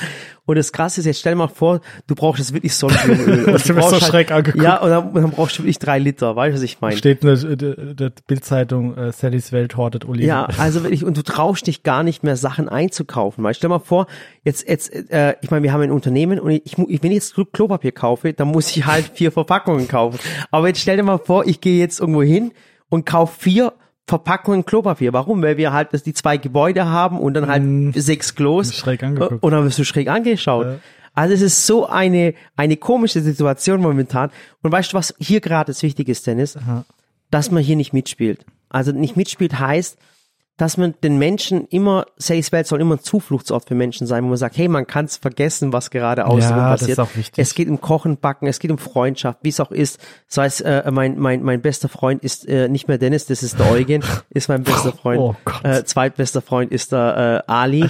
Und 0.50 0.56
das 0.56 0.72
Krasse 0.72 1.00
ist, 1.00 1.06
jetzt 1.06 1.20
stell 1.20 1.34
mal 1.34 1.48
vor, 1.48 1.80
du 2.06 2.14
brauchst 2.14 2.38
jetzt 2.40 2.52
wirklich 2.52 2.74
Sonnenblumenöl. 2.74 3.44
Du 3.46 3.52
du 3.52 3.52
mich 3.52 3.64
so 3.64 3.74
brauchst 3.74 4.06
schräg 4.06 4.30
angeguckt. 4.32 4.62
Ja, 4.62 4.76
und 4.80 4.90
dann, 4.90 5.14
dann 5.14 5.30
brauchst 5.30 5.58
du 5.58 5.62
wirklich 5.62 5.78
drei 5.78 5.98
Liter, 5.98 6.36
weißt 6.36 6.52
du, 6.52 6.56
was 6.56 6.62
ich 6.62 6.80
meine? 6.80 6.96
Steht 6.96 7.24
in 7.24 7.28
der, 7.56 7.56
der, 7.56 7.94
der 7.94 8.12
Bildzeitung, 8.26 8.96
äh, 8.96 9.12
Sallys 9.12 9.52
Welt 9.52 9.76
hortet 9.76 10.04
Oliven. 10.06 10.28
Ja, 10.28 10.46
also 10.58 10.82
wirklich, 10.82 11.04
und 11.04 11.16
du 11.16 11.22
traust 11.22 11.66
dich 11.66 11.82
gar 11.82 12.02
nicht 12.02 12.22
mehr, 12.22 12.36
Sachen 12.36 12.68
einzukaufen. 12.68 13.42
Weil 13.44 13.54
stell 13.54 13.70
mal 13.70 13.78
vor, 13.78 14.06
jetzt, 14.44 14.68
jetzt, 14.68 14.92
äh, 15.10 15.34
ich 15.42 15.50
meine, 15.50 15.62
wir 15.62 15.72
haben 15.72 15.82
ein 15.82 15.90
Unternehmen 15.92 16.38
und 16.40 16.50
ich, 16.50 16.76
mu- 16.78 16.86
wenn 16.88 17.10
ich 17.10 17.16
jetzt 17.16 17.34
Klo- 17.34 17.46
Klopapier 17.52 17.92
kaufe, 17.92 18.32
dann 18.32 18.48
muss 18.48 18.74
ich 18.76 18.86
halt 18.86 19.10
vier 19.14 19.32
Verpackungen 19.32 19.88
kaufen. 19.88 20.18
Aber 20.50 20.68
jetzt 20.68 20.80
stell 20.80 20.96
dir 20.96 21.02
mal 21.02 21.18
vor, 21.18 21.46
ich 21.46 21.60
gehe 21.60 21.78
jetzt 21.78 22.00
irgendwo 22.00 22.22
hin 22.22 22.52
und 22.88 23.06
kaufe 23.06 23.38
vier 23.40 23.72
Verpackungen 24.10 24.64
Klopapier. 24.64 25.12
Warum? 25.12 25.40
Weil 25.40 25.56
wir 25.56 25.72
halt 25.72 25.92
das, 25.92 26.02
die 26.02 26.12
zwei 26.12 26.36
Gebäude 26.36 26.86
haben 26.86 27.20
und 27.20 27.34
dann 27.34 27.46
halt 27.46 27.94
sechs 27.94 28.34
Klos. 28.34 28.74
Schräg 28.74 29.04
angeguckt. 29.04 29.40
Und 29.40 29.52
dann 29.52 29.64
wirst 29.64 29.78
du 29.78 29.84
schräg 29.84 30.08
angeschaut. 30.08 30.80
Also 31.14 31.32
es 31.32 31.42
ist 31.42 31.64
so 31.64 31.86
eine, 31.86 32.34
eine 32.56 32.76
komische 32.76 33.20
Situation 33.20 33.80
momentan. 33.80 34.30
Und 34.62 34.72
weißt 34.72 34.92
du, 34.92 34.96
was 34.96 35.14
hier 35.20 35.40
gerade 35.40 35.68
das 35.68 35.84
Wichtige 35.84 36.10
ist, 36.10 36.26
Dennis? 36.26 36.58
Dass 37.30 37.52
man 37.52 37.62
hier 37.62 37.76
nicht 37.76 37.92
mitspielt. 37.92 38.44
Also 38.68 38.90
nicht 38.90 39.16
mitspielt 39.16 39.60
heißt, 39.60 39.96
dass 40.60 40.76
man 40.76 40.94
den 41.02 41.18
Menschen 41.18 41.66
immer, 41.68 42.04
Sallys 42.16 42.52
Welt 42.52 42.66
soll 42.66 42.80
immer 42.80 42.96
ein 42.96 43.00
Zufluchtsort 43.00 43.66
für 43.66 43.74
Menschen 43.74 44.06
sein, 44.06 44.24
wo 44.24 44.28
man 44.28 44.36
sagt, 44.36 44.56
hey, 44.58 44.68
man 44.68 44.86
kann 44.86 45.06
es 45.06 45.16
vergessen, 45.16 45.72
was 45.72 45.90
gerade 45.90 46.26
außenrum 46.26 46.58
Ja, 46.58 46.70
das 46.72 46.80
passiert. 46.80 46.98
ist 46.98 46.98
auch 46.98 47.16
wichtig. 47.16 47.38
Es 47.42 47.54
geht 47.54 47.68
um 47.68 47.80
Kochen, 47.80 48.18
Backen, 48.18 48.46
es 48.46 48.58
geht 48.58 48.70
um 48.70 48.78
Freundschaft, 48.78 49.38
wie 49.42 49.48
es 49.48 49.58
auch 49.60 49.70
ist. 49.70 49.98
Das 50.28 50.36
heißt, 50.38 50.60
äh, 50.62 50.90
mein, 50.90 51.18
mein, 51.18 51.42
mein 51.42 51.62
bester 51.62 51.88
Freund 51.88 52.22
ist 52.22 52.46
äh, 52.48 52.68
nicht 52.68 52.88
mehr 52.88 52.98
Dennis, 52.98 53.26
das 53.26 53.42
ist 53.42 53.58
der 53.58 53.70
Eugen, 53.70 54.02
ist 54.30 54.48
mein 54.48 54.62
bester 54.62 54.92
Freund. 54.92 55.20
Oh 55.20 55.34
Gott. 55.44 55.64
Äh, 55.64 55.84
zweitbester 55.84 56.42
Freund 56.42 56.72
ist 56.72 56.92
der 56.92 57.44
äh, 57.48 57.50
Ali 57.52 57.86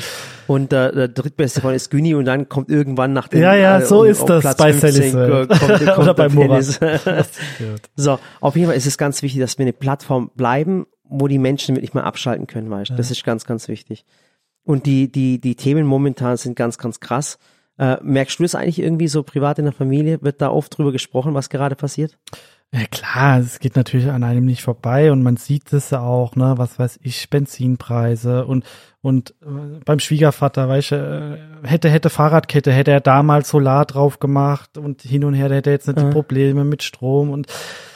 und 0.46 0.70
der, 0.72 0.92
der 0.92 1.08
drittbeste 1.08 1.60
Freund 1.60 1.76
ist 1.76 1.90
Güni 1.90 2.14
und 2.14 2.24
dann 2.24 2.48
kommt 2.48 2.70
irgendwann 2.70 3.12
nach 3.12 3.28
dem 3.28 3.40
Ja, 3.42 3.54
ja, 3.54 3.78
äh, 3.80 3.84
so 3.86 4.00
um- 4.02 4.06
ist 4.06 4.24
das 4.28 4.42
Platz 4.42 4.56
bei 4.58 4.72
15 4.72 4.92
Sallys 4.92 5.14
Welt. 5.14 5.48
kommt, 5.48 5.60
kommt 5.60 5.98
Oder 5.98 6.14
der 6.14 6.28
bei. 6.28 6.28
Murat. 6.28 7.28
So, 7.96 8.18
auf 8.40 8.54
jeden 8.56 8.68
Fall 8.68 8.76
ist 8.76 8.86
es 8.86 8.96
ganz 8.98 9.22
wichtig, 9.22 9.40
dass 9.40 9.58
wir 9.58 9.64
eine 9.64 9.72
Plattform 9.72 10.30
bleiben, 10.36 10.86
wo 11.10 11.28
die 11.28 11.38
Menschen 11.38 11.76
wirklich 11.76 11.94
mal 11.94 12.04
abschalten 12.04 12.46
können, 12.46 12.70
weißt 12.70 12.90
du? 12.90 12.94
Das 12.94 13.10
ist 13.10 13.24
ganz, 13.24 13.44
ganz 13.44 13.68
wichtig. 13.68 14.04
Und 14.64 14.86
die, 14.86 15.10
die, 15.10 15.40
die 15.40 15.56
Themen 15.56 15.86
momentan 15.86 16.36
sind 16.36 16.56
ganz, 16.56 16.78
ganz 16.78 17.00
krass. 17.00 17.38
Äh, 17.78 17.96
merkst 18.02 18.38
du 18.38 18.42
das 18.44 18.54
eigentlich 18.54 18.78
irgendwie 18.78 19.08
so 19.08 19.22
privat 19.22 19.58
in 19.58 19.64
der 19.64 19.72
Familie? 19.72 20.22
Wird 20.22 20.40
da 20.40 20.50
oft 20.50 20.76
drüber 20.76 20.92
gesprochen, 20.92 21.34
was 21.34 21.48
gerade 21.48 21.76
passiert? 21.76 22.18
Ja 22.72 22.86
klar, 22.88 23.40
es 23.40 23.58
geht 23.58 23.74
natürlich 23.74 24.08
an 24.10 24.22
einem 24.22 24.44
nicht 24.44 24.62
vorbei 24.62 25.10
und 25.10 25.24
man 25.24 25.36
sieht 25.36 25.72
es 25.72 25.90
ja 25.90 26.02
auch, 26.02 26.36
ne, 26.36 26.54
was 26.56 26.78
weiß 26.78 27.00
ich, 27.02 27.28
Benzinpreise 27.28 28.46
und 28.46 28.64
und 29.02 29.34
äh, 29.42 29.80
beim 29.84 29.98
Schwiegervater, 29.98 30.68
weißt 30.68 30.90
du, 30.92 31.38
äh, 31.64 31.66
hätte 31.66 31.88
hätte 31.88 32.10
Fahrradkette, 32.10 32.70
hätte 32.70 32.92
er 32.92 33.00
damals 33.00 33.48
Solar 33.48 33.86
drauf 33.86 34.20
gemacht 34.20 34.78
und 34.78 35.02
hin 35.02 35.24
und 35.24 35.34
her, 35.34 35.48
der 35.48 35.58
hätte 35.58 35.70
jetzt 35.70 35.88
nicht 35.88 35.98
die 35.98 36.10
Probleme 36.10 36.64
mit 36.64 36.84
Strom 36.84 37.30
und 37.30 37.48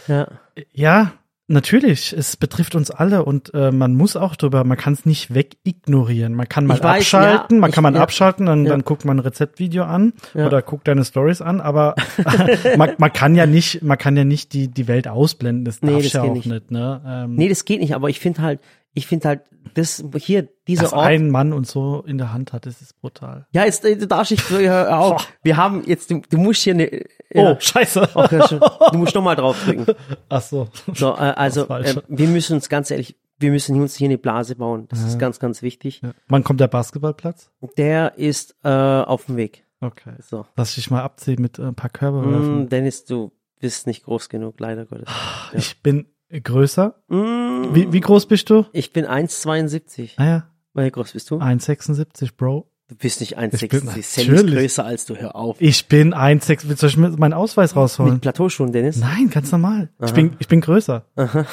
Ja. 0.09 0.27
ja, 0.73 1.13
natürlich, 1.47 2.13
es 2.17 2.37
betrifft 2.37 2.75
uns 2.75 2.91
alle 2.91 3.25
und 3.25 3.53
äh, 3.55 3.71
man 3.71 3.95
muss 3.95 4.17
auch 4.17 4.37
drüber, 4.37 4.65
man 4.65 4.77
kann 4.79 4.93
es 4.95 5.05
nicht 5.05 5.35
wegignorieren. 5.35 6.35
Man 6.35 6.49
kann 6.49 6.67
mal 6.67 6.83
weiß, 6.83 7.01
abschalten, 7.03 7.57
ja, 7.57 7.61
man 7.61 7.71
ich- 7.71 7.75
kann 7.75 7.83
mal 7.83 7.95
ja. 7.95 8.01
abschalten, 8.03 8.47
dann, 8.47 8.65
Ja. 8.65 8.71
dann 8.71 8.83
guckt 8.85 9.05
man 9.05 9.17
ein 9.19 9.21
Rezeptvideo 9.21 9.85
an 9.85 10.13
oder 10.35 10.63
guckt 10.63 10.89
deine 10.89 11.05
Stories 11.05 11.41
an, 11.43 11.61
aber 11.61 11.95
man, 12.77 12.93
man 12.99 13.13
kann 13.13 13.35
ja 13.35 13.47
nicht, 13.47 13.83
man 13.83 13.99
kann 13.99 14.17
ja 14.17 14.25
nicht 14.25 14.53
die, 14.53 14.69
die 14.69 14.89
Welt 14.89 15.07
ausblenden, 15.09 15.65
das 15.65 15.83
Nee, 15.83 15.93
darf 15.93 16.03
das 16.03 16.13
ja 16.15 16.23
geht 16.23 16.31
auch 16.31 16.35
nicht. 16.35 16.47
nicht, 16.47 16.71
ne? 16.71 17.01
Ähm, 17.07 17.35
Nee, 17.35 17.49
das 17.49 17.65
geht 17.65 17.81
nicht, 17.81 17.95
aber 17.95 18.09
ich 18.09 18.21
finde 18.21 18.43
halt, 18.43 18.61
ich 18.95 19.07
finde 19.07 19.29
halt, 19.29 19.43
das 19.75 20.05
hier, 20.19 20.49
dieser 20.69 20.85
dass 20.85 20.93
Ort. 20.93 21.07
ein 21.07 21.31
Mann 21.31 21.53
und 21.53 21.67
so 21.67 22.05
in 22.07 22.19
der 22.19 22.33
Hand 22.33 22.53
hat, 22.53 22.67
das 22.67 22.81
ist 22.81 23.01
brutal. 23.01 23.47
ja, 23.53 23.65
jetzt 23.65 23.85
äh, 23.85 23.97
darfst 24.07 24.31
nicht 24.31 24.49
hör 24.51 24.99
auf. 24.99 25.29
Wir 25.43 25.57
haben 25.57 25.83
jetzt, 25.87 26.11
du, 26.11 26.23
du 26.29 26.39
musst 26.39 26.63
hier 26.63 26.75
eine. 26.75 27.05
Oh, 27.35 27.57
scheiße. 27.59 28.09
Ja, 28.15 28.49
schon. 28.49 28.61
du 28.93 28.99
musst 28.99 29.15
noch 29.15 29.23
mal 29.23 29.35
draufdrücken. 29.35 29.87
Ach 30.29 30.43
so. 30.43 30.69
So, 30.95 31.13
äh, 31.15 31.35
also 31.35 31.69
äh, 31.69 32.03
wir 32.07 32.29
müssen 32.29 32.55
uns 32.55 32.69
ganz 32.69 32.91
ehrlich, 32.91 33.17
wir 33.39 33.51
müssen 33.51 33.81
uns 33.81 33.97
hier 33.97 34.07
eine 34.09 34.19
Blase 34.19 34.55
bauen. 34.55 34.87
Das 34.89 35.03
ist 35.03 35.19
ganz, 35.19 35.41
ganz 35.41 35.61
wichtig. 35.63 36.01
Ja. 36.03 36.15
Wann 36.29 36.45
kommt 36.45 36.61
der 36.61 36.69
Basketballplatz? 36.69 37.51
Der 37.77 38.17
ist 38.17 38.55
äh, 38.63 38.69
auf 38.69 39.27
dem 39.27 39.37
Weg. 39.37 39.65
Okay. 39.81 40.15
So. 40.21 40.47
Lass 40.57 40.77
dich 40.77 40.91
mal 40.91 41.03
abziehen 41.03 41.43
mit 41.43 41.59
äh, 41.59 41.63
ein 41.63 41.75
paar 41.75 41.91
Körperwerfen. 41.91 42.65
Mm, 42.65 42.69
Dennis, 42.69 43.05
du 43.05 43.33
bist 43.59 43.87
nicht 43.87 44.05
groß 44.05 44.29
genug, 44.29 44.61
leider 44.61 44.87
Gottes. 44.87 45.09
Ja. 45.09 45.59
Ich 45.59 45.83
bin 45.83 46.07
größer. 46.31 46.95
Mm, 47.09 47.75
Wie, 47.75 47.93
wie 47.93 48.01
groß 48.01 48.27
bist 48.27 48.51
du? 48.51 48.67
ich 48.73 48.93
bin 48.93 49.07
1,72. 49.07 50.13
Ah 50.17 50.25
ja, 50.25 50.47
Wie 50.75 50.91
groß 50.91 51.13
bist 51.13 51.31
du? 51.31 51.37
1,76, 51.39 52.31
Bro. 52.37 52.71
Du 52.89 52.97
bist 52.97 53.21
nicht 53.21 53.33
Ich 53.33 53.69
bin 53.69 53.89
1,60. 53.89 54.03
Sally 54.03 54.35
ist 54.35 54.47
größer 54.47 54.85
als 54.85 55.07
du, 55.07 55.17
hör 55.17 55.35
auf. 55.37 55.57
Ich 55.59 55.89
bin 55.89 56.15
1,6. 56.15 56.77
Soll 56.77 56.89
ich 56.91 56.97
mir 56.99 57.11
meinen 57.11 57.33
Ausweis 57.33 57.75
rausholen? 57.77 58.15
Mit 58.15 58.23
Plateauschuhen, 58.23 58.73
Dennis? 58.73 58.99
Nein, 58.99 59.31
ganz 59.31 59.51
normal. 59.53 59.89
Ich 60.05 60.13
bin, 60.13 60.37
ich 60.39 60.49
bin 60.49 60.61
größer. 60.61 61.07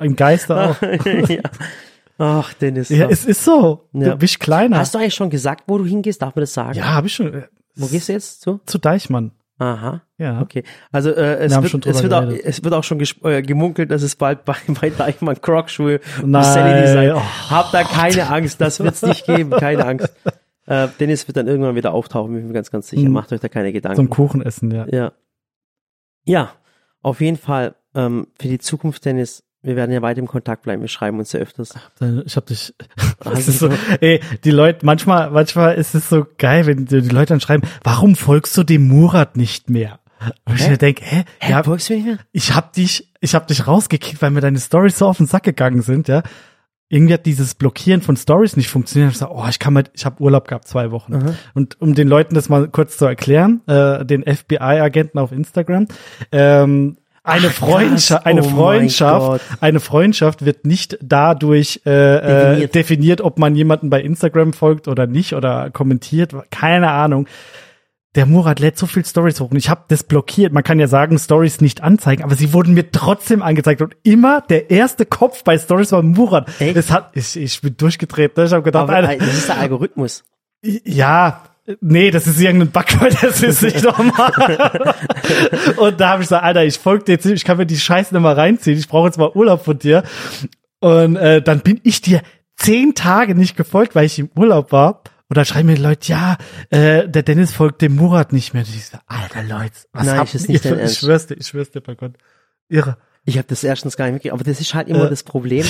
Im 0.00 0.16
Geiste 0.16 0.56
auch. 0.56 0.80
ja. 1.28 1.42
Ach, 2.18 2.52
Dennis. 2.54 2.88
Ja, 2.90 3.08
es 3.08 3.24
ist 3.24 3.42
so. 3.44 3.88
Ja. 3.92 4.10
Du 4.10 4.16
bist 4.18 4.38
kleiner. 4.38 4.78
Hast 4.78 4.94
du 4.94 4.98
eigentlich 4.98 5.14
schon 5.14 5.30
gesagt, 5.30 5.64
wo 5.66 5.78
du 5.78 5.84
hingehst? 5.84 6.22
Darf 6.22 6.34
man 6.36 6.42
das 6.42 6.54
sagen? 6.54 6.78
ja, 6.78 6.84
habe 6.94 7.08
ich 7.08 7.14
schon. 7.14 7.34
äh, 7.34 7.42
Wo 7.74 7.86
gehst 7.86 8.08
du 8.08 8.12
jetzt 8.12 8.42
zu? 8.42 8.60
Zu 8.66 8.78
Deichmann. 8.78 9.32
Aha. 9.58 10.02
Ja. 10.18 10.40
Okay. 10.40 10.64
Also 10.90 11.10
äh, 11.10 11.36
es, 11.36 11.54
haben 11.54 11.72
wird, 11.72 11.86
es, 11.86 12.02
wird 12.02 12.12
auch, 12.12 12.24
es 12.24 12.64
wird 12.64 12.74
auch 12.74 12.82
schon 12.82 13.00
äh, 13.22 13.42
gemunkelt, 13.42 13.90
dass 13.90 14.02
es 14.02 14.16
bald 14.16 14.44
bei, 14.44 14.56
bei 14.80 14.90
Deichmann 14.90 15.40
Crocschuhe 15.40 16.00
Nein. 16.24 16.44
Sally 16.44 16.80
Design. 16.82 17.12
Oh. 17.12 17.50
Habt 17.50 17.72
da 17.72 17.84
keine 17.84 18.28
Angst, 18.28 18.60
das 18.60 18.80
wird's 18.80 19.02
nicht 19.02 19.26
geben, 19.26 19.50
keine 19.50 19.84
Angst. 19.86 20.12
Äh, 20.66 20.88
Dennis 20.98 21.28
wird 21.28 21.36
dann 21.36 21.46
irgendwann 21.46 21.74
wieder 21.74 21.92
auftauchen, 21.92 22.32
bin 22.32 22.40
ich 22.40 22.46
mir 22.46 22.54
ganz, 22.54 22.70
ganz 22.70 22.88
sicher. 22.88 23.06
Mhm. 23.06 23.12
Macht 23.12 23.30
euch 23.34 23.40
da 23.40 23.48
keine 23.48 23.68
Zum 23.68 23.74
Gedanken. 23.74 24.08
Kuchen 24.08 24.40
essen, 24.40 24.70
ja. 24.70 24.86
Ja. 24.90 25.12
Ja, 26.24 26.52
auf 27.02 27.20
jeden 27.20 27.36
Fall 27.36 27.74
ähm, 27.94 28.28
für 28.40 28.48
die 28.48 28.58
Zukunft, 28.58 29.04
Dennis, 29.04 29.43
wir 29.64 29.76
werden 29.76 29.90
ja 29.92 30.02
weiter 30.02 30.20
im 30.20 30.26
Kontakt 30.28 30.62
bleiben, 30.62 30.82
wir 30.82 30.88
schreiben 30.88 31.18
uns 31.18 31.32
ja 31.32 31.40
öfters. 31.40 31.74
Ich 32.24 32.36
hab 32.36 32.46
dich. 32.46 32.74
Das 33.18 33.36
Also 33.36 33.50
ist 33.50 33.58
so, 33.58 33.70
ey, 34.00 34.20
die 34.44 34.50
Leute, 34.50 34.84
manchmal, 34.84 35.30
manchmal 35.30 35.74
ist 35.76 35.94
es 35.94 36.08
so 36.08 36.26
geil, 36.38 36.66
wenn 36.66 36.84
die 36.84 37.00
Leute 37.00 37.30
dann 37.32 37.40
schreiben, 37.40 37.66
warum 37.82 38.14
folgst 38.16 38.56
du 38.56 38.62
dem 38.62 38.86
Murat 38.86 39.36
nicht 39.36 39.70
mehr? 39.70 39.98
Und 40.44 40.60
ich 40.60 40.68
mir 40.68 40.76
denke, 40.78 41.02
hä? 41.04 41.24
Hä, 41.40 41.50
Ja, 41.50 41.62
folgst 41.62 41.88
du 41.88 41.94
mir 41.94 41.96
nicht 41.98 42.06
mehr? 42.06 42.18
ich 42.32 42.54
hab 42.54 42.72
dich, 42.74 43.10
ich 43.20 43.34
hab 43.34 43.46
dich 43.46 43.66
rausgekickt, 43.66 44.20
weil 44.22 44.30
mir 44.30 44.40
deine 44.40 44.58
Stories 44.58 44.98
so 44.98 45.06
auf 45.06 45.16
den 45.18 45.26
Sack 45.26 45.42
gegangen 45.44 45.82
sind, 45.82 46.08
ja. 46.08 46.22
Irgendwie 46.90 47.14
hat 47.14 47.24
dieses 47.26 47.54
Blockieren 47.54 48.02
von 48.02 48.16
Stories 48.16 48.56
nicht 48.56 48.68
funktioniert. 48.68 49.12
Ich 49.12 49.18
sag, 49.18 49.30
oh, 49.30 49.46
ich 49.48 49.58
kann 49.58 49.72
mal, 49.72 49.84
ich 49.94 50.04
habe 50.04 50.22
Urlaub 50.22 50.46
gehabt 50.46 50.68
zwei 50.68 50.90
Wochen. 50.90 51.34
Und 51.54 51.80
um 51.80 51.94
den 51.94 52.06
Leuten 52.08 52.34
das 52.34 52.48
mal 52.50 52.68
kurz 52.68 52.98
zu 52.98 53.06
erklären, 53.06 53.62
äh, 53.66 54.04
den 54.04 54.22
FBI-Agenten 54.22 55.18
auf 55.18 55.32
Instagram, 55.32 55.88
ähm, 56.30 56.98
eine 57.24 57.48
Ach, 57.48 57.52
Freundschaft, 57.52 58.26
eine 58.26 58.42
Oh 58.42 58.48
Freundschaft, 58.48 59.40
eine 59.60 59.80
Freundschaft 59.80 60.44
wird 60.44 60.66
nicht 60.66 60.98
dadurch 61.02 61.80
äh, 61.84 61.90
definiert. 61.90 62.22
Definiert. 62.22 62.62
Äh, 62.62 62.68
definiert, 62.68 63.20
ob 63.22 63.38
man 63.38 63.56
jemanden 63.56 63.90
bei 63.90 64.00
Instagram 64.02 64.52
folgt 64.52 64.86
oder 64.86 65.06
nicht 65.06 65.32
oder 65.34 65.70
kommentiert, 65.70 66.34
keine 66.50 66.90
Ahnung. 66.90 67.26
Der 68.14 68.26
Murat 68.26 68.60
lädt 68.60 68.78
so 68.78 68.86
viel 68.86 69.04
Stories 69.04 69.40
hoch 69.40 69.50
und 69.50 69.56
ich 69.56 69.68
habe 69.68 69.84
das 69.88 70.04
blockiert. 70.04 70.52
Man 70.52 70.62
kann 70.62 70.78
ja 70.78 70.86
sagen, 70.86 71.18
Stories 71.18 71.60
nicht 71.60 71.82
anzeigen, 71.82 72.22
aber 72.22 72.36
sie 72.36 72.52
wurden 72.52 72.74
mir 72.74 72.92
trotzdem 72.92 73.42
angezeigt 73.42 73.82
und 73.82 73.96
immer 74.04 74.40
der 74.42 74.70
erste 74.70 75.04
Kopf 75.04 75.42
bei 75.42 75.58
Stories 75.58 75.90
war 75.90 76.02
Murat. 76.02 76.48
Echt? 76.60 76.76
Das 76.76 76.92
hat 76.92 77.10
ich, 77.14 77.36
ich 77.36 77.60
bin 77.60 77.76
durchgedreht. 77.76 78.36
Ne? 78.36 78.44
Ich 78.44 78.52
habe 78.52 78.62
gedacht, 78.62 78.84
Aber 78.84 78.94
Alter, 78.94 79.14
äh, 79.14 79.18
das 79.18 79.34
ist 79.34 79.48
der 79.48 79.58
Algorithmus. 79.58 80.22
ja, 80.62 81.42
nee, 81.80 82.10
das 82.10 82.26
ist 82.26 82.40
irgendein 82.40 82.70
Bug, 82.70 82.84
weil 83.00 83.10
das 83.10 83.42
ist 83.42 83.62
nicht 83.62 83.82
normal. 83.82 84.94
und 85.76 86.00
da 86.00 86.10
habe 86.10 86.22
ich 86.22 86.28
gesagt, 86.28 86.44
Alter, 86.44 86.64
ich 86.64 86.78
folge 86.78 87.04
dir 87.04 87.12
jetzt, 87.12 87.24
nicht, 87.24 87.36
ich 87.36 87.44
kann 87.44 87.56
mir 87.56 87.66
die 87.66 87.78
Scheiße 87.78 88.14
nicht 88.14 88.22
mal 88.22 88.34
reinziehen, 88.34 88.78
ich 88.78 88.88
brauche 88.88 89.06
jetzt 89.06 89.18
mal 89.18 89.30
Urlaub 89.34 89.64
von 89.64 89.78
dir. 89.78 90.02
Und 90.80 91.16
äh, 91.16 91.40
dann 91.40 91.60
bin 91.60 91.80
ich 91.82 92.02
dir 92.02 92.22
zehn 92.56 92.94
Tage 92.94 93.34
nicht 93.34 93.56
gefolgt, 93.56 93.94
weil 93.94 94.06
ich 94.06 94.18
im 94.18 94.30
Urlaub 94.36 94.72
war. 94.72 95.02
Und 95.28 95.38
dann 95.38 95.46
schreiben 95.46 95.68
mir 95.68 95.76
Leute, 95.76 96.12
ja, 96.12 96.36
äh, 96.70 97.08
der 97.08 97.22
Dennis 97.22 97.52
folgt 97.52 97.80
dem 97.80 97.96
Murat 97.96 98.32
nicht 98.32 98.52
mehr. 98.52 98.62
Und 98.62 98.68
ich 98.68 98.86
so, 98.86 98.98
alter 99.06 99.42
Leute, 99.42 99.74
was 99.92 100.06
Nein, 100.06 100.18
habt 100.18 100.34
ihr? 100.34 100.84
Ich 100.84 100.98
schwör's 100.98 101.26
dir, 101.26 101.34
ich 101.34 101.46
schwör's 101.46 101.70
dir 101.70 101.80
bei 101.80 101.94
Gott. 101.94 102.12
Irre. 102.68 102.98
Ich 103.26 103.38
habe 103.38 103.46
das 103.48 103.64
erstens 103.64 103.96
gar 103.96 104.04
nicht 104.04 104.14
mitgekriegt, 104.14 104.34
aber 104.34 104.44
das 104.44 104.60
ist 104.60 104.74
halt 104.74 104.86
immer 104.88 105.06
Äh. 105.06 105.10
das 105.10 105.22
Problem. 105.22 105.64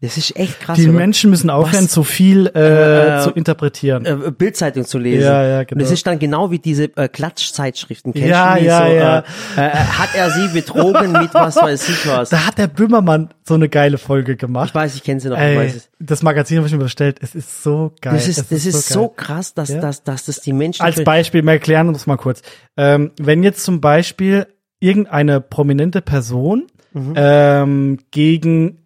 Das 0.00 0.16
ist 0.16 0.34
echt 0.36 0.58
krass. 0.60 0.76
Die 0.78 0.84
oder? 0.88 0.92
Menschen 0.98 1.28
müssen 1.28 1.50
aufhören, 1.50 1.84
Was? 1.84 1.92
so 1.92 2.02
viel 2.02 2.46
äh, 2.54 3.18
Äh, 3.18 3.22
zu 3.22 3.30
interpretieren. 3.32 4.06
äh, 4.06 4.30
Bildzeitung 4.30 4.84
zu 4.86 4.96
lesen. 4.98 5.24
Ja, 5.26 5.44
ja, 5.46 5.58
Und 5.60 5.68
genau. 5.68 5.82
das 5.82 5.90
ist 5.92 6.06
dann 6.06 6.18
genau 6.18 6.50
wie 6.50 6.58
diese 6.58 6.84
äh, 6.96 7.08
Klatschzeitschriften. 7.08 8.12
Kennst 8.14 8.28
Ja, 8.28 8.56
du 8.56 8.64
ja, 8.64 8.86
so, 8.86 8.92
ja. 8.92 9.18
Äh, 9.56 9.70
hat 9.70 10.14
er 10.14 10.30
sie 10.30 10.48
betrogen 10.48 11.12
mit 11.12 11.34
was 11.34 11.56
weiß 11.56 11.88
ich 11.90 12.06
was? 12.08 12.28
da 12.30 12.46
hat 12.46 12.56
der 12.58 12.68
Böhmermann 12.68 13.34
so 13.46 13.54
eine 13.54 13.68
geile 13.68 13.98
Folge 13.98 14.32
Ich 14.32 14.38
gemacht. 14.38 14.74
weiß, 14.74 14.94
ich 14.94 15.02
kenne 15.04 15.20
sie 15.20 15.28
noch. 15.28 15.36
ich 15.36 15.42
Ey, 15.42 15.56
weiß 15.58 15.74
es. 15.74 15.90
das 15.98 16.22
Magazin 16.22 16.56
habe 16.58 16.68
ich 16.68 16.72
mir 16.72 16.78
bestellt. 16.78 17.18
Es 17.20 17.34
ist 17.34 17.62
so 17.62 17.92
geil. 18.00 18.14
Das 18.14 18.28
ist, 18.28 18.50
das 18.50 18.64
ist 18.64 18.88
so 18.88 19.08
geil. 19.08 19.14
krass, 19.16 19.52
dass, 19.52 19.68
Ja. 19.68 19.80
dass, 19.80 20.04
dass 20.04 20.24
das 20.24 20.40
die 20.40 20.52
Menschen 20.54 20.82
Als 20.82 21.04
Beispiel, 21.04 21.42
wir 21.42 21.52
erklären 21.52 21.88
uns 21.88 22.06
mal 22.06 22.16
kurz. 22.16 22.40
Ähm, 22.78 23.10
wenn 23.20 23.42
jetzt 23.42 23.62
zum 23.62 23.80
Beispiel 23.82 24.46
irgendeine 24.80 25.40
prominente 25.40 26.00
Person 26.00 26.66
Mhm. 26.98 27.12
ähm, 27.16 27.98
gegen 28.10 28.78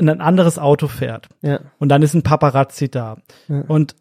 ein 0.00 0.20
anderes 0.20 0.58
Auto 0.58 0.86
fährt 0.86 1.28
ja. 1.42 1.60
und 1.78 1.88
dann 1.88 2.02
ist 2.02 2.14
ein 2.14 2.22
Paparazzi 2.22 2.88
da 2.90 3.16
Ja. 3.48 3.62
und 3.68 3.96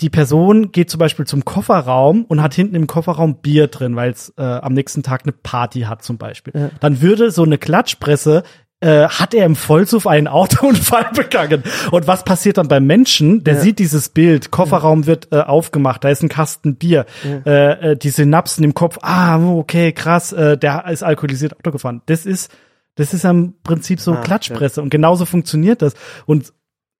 die 0.00 0.10
Person 0.10 0.70
geht 0.72 0.88
zum 0.90 0.98
Beispiel 0.98 1.26
zum 1.26 1.44
Kofferraum 1.44 2.24
und 2.26 2.42
hat 2.42 2.54
hinten 2.54 2.74
im 2.76 2.86
Kofferraum 2.86 3.36
Bier 3.40 3.66
drin, 3.66 3.96
weil 3.96 4.10
es 4.10 4.32
äh, 4.38 4.42
am 4.42 4.72
nächsten 4.72 5.02
Tag 5.02 5.22
eine 5.24 5.32
Party 5.32 5.80
hat 5.82 6.02
zum 6.02 6.16
Beispiel. 6.16 6.52
Ja. 6.56 6.70
Dann 6.80 7.00
würde 7.02 7.30
so 7.30 7.42
eine 7.42 7.58
Klatschpresse 7.58 8.42
äh, 8.82 9.08
hat 9.08 9.34
er 9.34 9.44
im 9.44 9.56
Vollsuff 9.56 10.06
einen 10.06 10.26
Autounfall 10.26 11.10
begangen. 11.14 11.62
Und 11.90 12.06
was 12.06 12.24
passiert 12.24 12.56
dann 12.56 12.68
beim 12.68 12.86
Menschen? 12.86 13.44
Der 13.44 13.54
Ja. 13.56 13.60
sieht 13.60 13.78
dieses 13.78 14.08
Bild, 14.08 14.50
Kofferraum 14.50 15.06
wird 15.06 15.28
äh, 15.32 15.40
aufgemacht, 15.40 16.02
da 16.02 16.08
ist 16.08 16.22
ein 16.22 16.30
Kasten 16.30 16.76
Bier, 16.76 17.04
äh, 17.44 17.90
äh, 17.92 17.96
die 17.96 18.08
Synapsen 18.10 18.64
im 18.64 18.72
Kopf, 18.74 18.98
ah, 19.02 19.38
okay, 19.44 19.92
krass, 19.92 20.32
äh, 20.32 20.56
der 20.56 20.86
ist 20.88 21.02
alkoholisiert 21.02 21.54
Auto 21.58 21.72
gefahren. 21.72 22.00
Das 22.06 22.24
ist, 22.24 22.50
das 22.96 23.14
ist 23.14 23.24
im 23.24 23.54
Prinzip 23.62 24.00
so 24.00 24.12
Ah, 24.12 24.20
Klatschpresse 24.20 24.82
und 24.82 24.90
genauso 24.90 25.24
funktioniert 25.24 25.82
das. 25.82 25.94
Und 26.26 26.52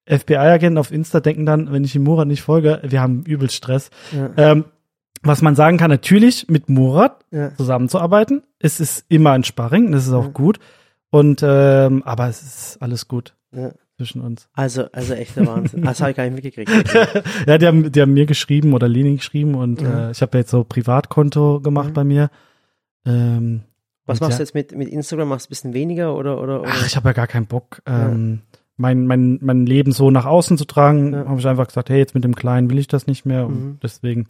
FBI-Agenten 0.07 0.79
auf 0.79 0.91
Insta 0.93 1.21
denken 1.21 1.47
dann, 1.47 1.73
wenn 1.73 1.85
ich 1.85 1.93
dem 1.93 2.03
Murat 2.05 2.27
nicht 2.27 2.43
folge, 2.43 2.81
wir 2.85 3.01
haben 3.01 3.23
übel 3.25 3.51
Stress. 3.51 3.91
Ja. 4.13 4.31
Ähm, 4.37 4.65
was 5.23 5.43
man 5.43 5.55
sagen 5.55 5.77
kann, 5.77 5.91
natürlich 5.91 6.49
mit 6.49 6.69
Murat 6.69 7.25
Ja. 7.31 7.55
zusammenzuarbeiten. 7.55 8.43
Es 8.59 8.81
ist 8.81 9.05
immer 9.09 9.33
ein 9.33 9.45
Sparring, 9.45 9.93
das 9.93 10.07
ist 10.07 10.13
auch 10.13 10.33
gut. 10.33 10.59
Und 11.11 11.43
ähm, 11.45 12.03
aber 12.05 12.29
es 12.29 12.41
ist 12.43 12.79
alles 12.83 13.07
gut 13.09 13.37
Ja. 13.55 13.73
zwischen 13.99 14.21
uns. 14.23 14.49
Also, 14.55 14.87
also 14.93 15.13
echter 15.15 15.47
Wahnsinn. 15.47 15.83
Das 15.83 16.01
habe 16.01 16.13
ich 16.13 16.17
gar 16.17 16.25
nicht 16.25 16.35
mitgekriegt. 16.35 16.71
Ja, 17.47 17.59
die 17.59 17.67
haben, 17.67 17.93
die 17.93 18.01
haben 18.01 18.15
mir 18.15 18.27
geschrieben 18.27 18.73
oder 18.73 18.89
Leni 18.89 19.17
geschrieben 19.17 19.55
und 19.55 19.83
äh, 19.83 20.11
ich 20.13 20.23
habe 20.23 20.39
ja 20.39 20.41
jetzt 20.41 20.51
so 20.51 20.65
Privatkonto 20.65 21.61
gemacht 21.61 21.93
bei 21.93 22.05
mir. 22.05 22.31
Ähm, 23.05 23.63
Was 24.11 24.21
machst 24.21 24.33
ja, 24.33 24.37
du 24.39 24.43
jetzt 24.43 24.55
mit, 24.55 24.77
mit 24.77 24.89
Instagram? 24.89 25.29
Machst 25.29 25.47
du 25.47 25.49
ein 25.49 25.51
bisschen 25.51 25.75
weniger 25.75 26.15
oder? 26.17 26.41
oder, 26.41 26.61
oder? 26.63 26.71
Ach, 26.73 26.87
ich 26.87 26.97
habe 26.97 27.09
ja 27.09 27.13
gar 27.13 27.27
keinen 27.27 27.47
Bock, 27.47 27.81
ähm, 27.87 28.41
mein, 28.77 29.07
mein, 29.07 29.39
mein 29.43 29.67
Leben 29.67 29.93
so 29.93 30.11
nach 30.11 30.25
außen 30.27 30.57
zu 30.59 30.65
tragen. 30.65 31.13
Ja. 31.13 31.27
Habe 31.27 31.39
ich 31.41 31.47
einfach 31.47 31.67
gesagt, 31.67 31.91
hey, 31.91 31.99
jetzt 31.99 32.15
mit 32.15 32.25
dem 32.25 32.35
Kleinen 32.35 32.71
will 32.71 32.79
ich 32.79 32.89
das 32.89 33.07
nicht 33.07 33.27
mehr. 33.27 33.47
Mhm. 33.49 33.55
Und 33.73 33.79
deswegen 33.83 34.27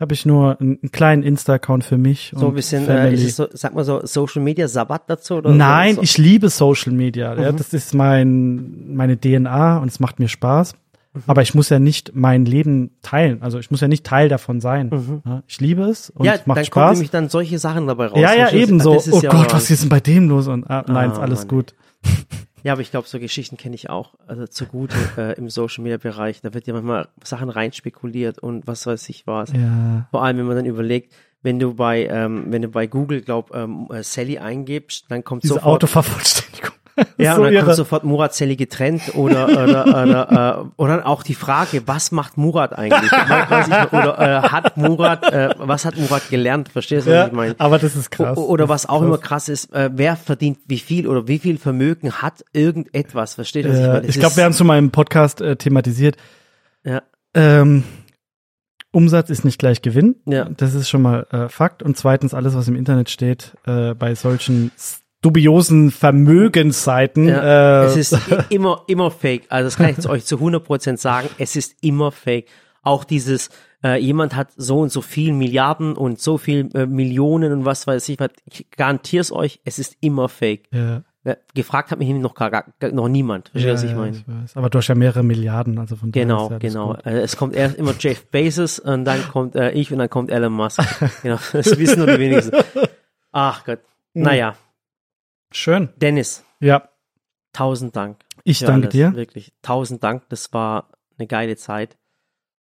habe 0.00 0.14
ich 0.14 0.24
nur 0.24 0.60
einen, 0.60 0.78
einen 0.80 0.92
kleinen 0.92 1.22
Insta-Account 1.24 1.82
für 1.82 1.98
mich. 1.98 2.32
so 2.36 2.46
ein 2.46 2.54
bisschen, 2.54 2.88
äh, 2.88 3.12
ist 3.12 3.24
es 3.24 3.34
so, 3.36 3.46
sag 3.52 3.74
mal 3.74 3.84
so, 3.84 4.00
Social 4.06 4.40
Media 4.42 4.68
Sabbat 4.68 5.10
dazu? 5.10 5.34
Oder 5.38 5.50
Nein, 5.50 5.96
so? 5.96 6.02
ich 6.02 6.16
liebe 6.18 6.48
Social 6.50 6.92
Media. 6.92 7.34
Ja, 7.34 7.50
Mhm. 7.50 7.56
das 7.56 7.74
ist 7.74 7.94
mein, 7.94 8.94
meine 8.94 9.18
DNA 9.18 9.78
und 9.78 9.88
es 9.88 9.98
macht 9.98 10.20
mir 10.20 10.28
Spaß. 10.28 10.74
Mhm. 11.18 11.24
Aber 11.26 11.42
ich 11.42 11.54
muss 11.54 11.68
ja 11.68 11.78
nicht 11.78 12.12
mein 12.14 12.44
Leben 12.44 12.90
teilen. 13.02 13.42
Also 13.42 13.58
ich 13.58 13.70
muss 13.70 13.80
ja 13.80 13.88
nicht 13.88 14.04
Teil 14.04 14.28
davon 14.28 14.60
sein. 14.60 14.88
Mhm. 14.90 15.22
Ja, 15.24 15.42
ich 15.46 15.60
liebe 15.60 15.82
es 15.82 16.10
und 16.10 16.24
ja, 16.24 16.34
es 16.34 16.46
macht 16.46 16.58
dann 16.58 16.64
Spaß. 16.64 16.92
nämlich 16.94 17.10
dann 17.10 17.28
solche 17.28 17.58
Sachen 17.58 17.86
dabei 17.86 18.06
raus. 18.06 18.18
Ja, 18.20 18.34
ja, 18.34 18.50
ebenso. 18.50 19.02
Oh 19.10 19.20
ja 19.20 19.30
Gott, 19.30 19.52
was 19.52 19.70
ist 19.70 19.82
denn 19.82 19.88
bei 19.88 20.00
dem 20.00 20.28
los? 20.28 20.48
Und 20.48 20.68
ah, 20.70 20.84
nein, 20.88 21.10
Ah, 21.10 21.12
ist 21.14 21.18
alles 21.18 21.40
Mann. 21.40 21.48
gut. 21.48 21.74
Ja, 22.64 22.72
aber 22.72 22.82
ich 22.82 22.90
glaube, 22.90 23.06
so 23.08 23.18
Geschichten 23.20 23.56
kenne 23.56 23.74
ich 23.76 23.88
auch. 23.88 24.14
Also 24.26 24.46
zugute 24.46 24.96
äh, 25.16 25.34
im 25.38 25.48
Social 25.48 25.82
Media 25.84 25.96
Bereich. 25.98 26.40
Da 26.40 26.54
wird 26.54 26.66
ja 26.66 26.74
manchmal 26.74 27.08
Sachen 27.22 27.50
rein 27.50 27.72
spekuliert 27.72 28.38
und 28.40 28.66
was 28.66 28.86
weiß 28.86 29.08
ich 29.10 29.26
was. 29.26 29.52
Ja. 29.52 30.08
Vor 30.10 30.24
allem, 30.24 30.38
wenn 30.38 30.46
man 30.46 30.56
dann 30.56 30.66
überlegt, 30.66 31.12
wenn 31.40 31.60
du 31.60 31.74
bei, 31.74 32.06
ähm, 32.06 32.46
wenn 32.48 32.62
du 32.62 32.68
bei 32.68 32.88
Google, 32.88 33.20
glaub, 33.20 33.54
ähm, 33.54 33.86
äh, 33.92 34.02
Sally 34.02 34.38
eingibst, 34.38 35.04
dann 35.08 35.22
kommt 35.22 35.44
Diese 35.44 35.54
sofort, 35.54 35.84
Autovervollständigung. 35.84 36.72
Ja, 37.18 37.34
so 37.34 37.40
und 37.42 37.46
dann 37.46 37.54
irre. 37.54 37.64
kommt 37.64 37.76
sofort 37.76 38.04
Murat 38.04 38.34
Sally 38.34 38.56
getrennt 38.56 39.14
oder, 39.14 39.46
oder, 39.48 39.86
oder, 39.86 40.60
äh, 40.66 40.82
oder 40.82 41.06
auch 41.06 41.22
die 41.22 41.34
Frage, 41.34 41.82
was 41.86 42.12
macht 42.12 42.36
Murat 42.36 42.76
eigentlich? 42.78 43.10
Was 43.12 43.68
ich, 43.68 43.92
oder 43.92 44.18
äh, 44.18 44.48
hat 44.48 44.76
Murat, 44.76 45.32
äh, 45.32 45.54
was 45.58 45.84
hat 45.84 45.96
Murat 45.96 46.28
gelernt? 46.30 46.68
Verstehst 46.68 47.06
du, 47.06 47.10
was 47.10 47.16
Ja, 47.16 47.26
ich 47.26 47.32
meine? 47.32 47.54
aber 47.58 47.78
das 47.78 47.96
ist 47.96 48.10
krass. 48.10 48.36
O- 48.36 48.46
Oder 48.46 48.68
was 48.68 48.86
auch 48.88 48.98
krass. 48.98 49.06
immer 49.06 49.18
krass 49.18 49.48
ist, 49.48 49.72
äh, 49.72 49.90
wer 49.92 50.16
verdient 50.16 50.58
wie 50.66 50.78
viel 50.78 51.06
oder 51.06 51.26
wie 51.28 51.38
viel 51.38 51.58
Vermögen 51.58 52.12
hat 52.12 52.44
irgendetwas? 52.52 53.34
Versteht 53.34 53.64
ihr, 53.66 53.70
was 53.72 53.78
ich 53.80 53.86
meine? 53.86 54.00
Das 54.02 54.08
ich 54.14 54.20
glaube, 54.20 54.36
wir 54.36 54.44
haben 54.44 54.52
es 54.52 54.58
schon 54.58 54.66
mal 54.66 54.78
im 54.78 54.90
Podcast 54.90 55.40
äh, 55.40 55.56
thematisiert. 55.56 56.16
ja, 56.84 57.02
Ähm, 57.34 57.84
Umsatz 58.90 59.28
ist 59.28 59.44
nicht 59.44 59.58
gleich 59.58 59.82
Gewinn. 59.82 60.16
Ja. 60.26 60.46
Das 60.48 60.72
ist 60.74 60.88
schon 60.88 61.02
mal 61.02 61.26
äh, 61.30 61.48
Fakt. 61.48 61.82
Und 61.82 61.96
zweitens, 61.98 62.32
alles, 62.32 62.54
was 62.54 62.68
im 62.68 62.74
Internet 62.74 63.10
steht, 63.10 63.54
äh, 63.66 63.94
bei 63.94 64.14
solchen 64.14 64.70
dubiosen 65.22 65.90
Vermögensseiten. 65.90 67.28
ja. 67.28 67.82
äh, 67.82 67.86
es 67.86 67.96
ist 67.96 68.18
immer, 68.50 68.82
immer 68.86 69.10
fake. 69.10 69.46
Also 69.48 69.66
das 69.66 69.76
kann 69.76 69.94
ich 69.96 70.08
euch 70.08 70.24
zu 70.24 70.36
100% 70.36 70.96
sagen. 70.96 71.28
Es 71.38 71.56
ist 71.56 71.76
immer 71.82 72.12
fake. 72.12 72.46
Auch 72.82 73.04
dieses, 73.04 73.50
äh, 73.84 74.00
jemand 74.00 74.34
hat 74.34 74.48
so 74.56 74.80
und 74.80 74.90
so 74.90 75.02
viel 75.02 75.32
Milliarden 75.32 75.96
und 75.96 76.20
so 76.20 76.38
viel 76.38 76.68
äh, 76.74 76.86
Millionen 76.86 77.52
und 77.52 77.64
was 77.64 77.86
weiß 77.86 78.08
ich, 78.08 78.18
was, 78.18 78.30
ich 78.44 78.70
garantiere 78.70 79.20
es 79.20 79.32
euch, 79.32 79.60
es 79.64 79.78
ist 79.78 79.96
immer 80.00 80.28
fake. 80.28 80.68
ja, 80.72 81.02
Ja, 81.24 81.36
gefragt 81.54 81.90
hat 81.90 81.98
mich 81.98 82.08
nämlich 82.08 82.22
noch 82.22 82.34
gar, 82.34 82.64
noch 82.92 83.08
niemand. 83.08 83.50
Ihr, 83.54 83.72
was 83.72 83.82
ich 83.82 83.90
ja, 83.90 83.96
meine? 83.96 84.16
ich. 84.16 84.56
Aber 84.56 84.70
du 84.70 84.78
hast 84.78 84.88
ja 84.88 84.94
mehrere 84.94 85.22
Milliarden, 85.22 85.78
also 85.78 85.96
von 85.96 86.12
Genau, 86.12 86.50
ja 86.50 86.58
genau. 86.58 86.94
gut. 86.94 87.06
Äh, 87.06 87.20
es 87.20 87.36
kommt 87.36 87.54
erst 87.54 87.76
immer 87.76 87.94
Jeff 87.98 88.26
Bezos 88.26 88.78
und 88.78 89.04
dann 89.04 89.22
kommt 89.28 89.54
äh, 89.54 89.72
ich 89.72 89.92
und 89.92 89.98
dann 89.98 90.08
kommt 90.08 90.30
Elon 90.30 90.52
Musk. 90.52 90.80
genau, 91.22 91.38
das 91.52 91.78
wissen 91.78 91.98
nur 91.98 92.06
die 92.06 92.18
wenigsten. 92.20 92.56
Ach 93.32 93.64
Gott. 93.64 93.80
Naja, 94.14 94.54
Schön. 95.50 95.88
Dennis, 95.96 96.44
Ja, 96.60 96.88
tausend 97.52 97.96
Dank. 97.96 98.18
ich 98.44 98.60
danke 98.60 98.86
alles. 98.88 98.92
dir. 98.92 99.14
Wirklich, 99.14 99.52
tausend 99.62 100.02
Dank. 100.04 100.28
Das 100.28 100.52
war 100.52 100.90
eine 101.18 101.26
geile 101.26 101.56
Zeit. 101.56 101.96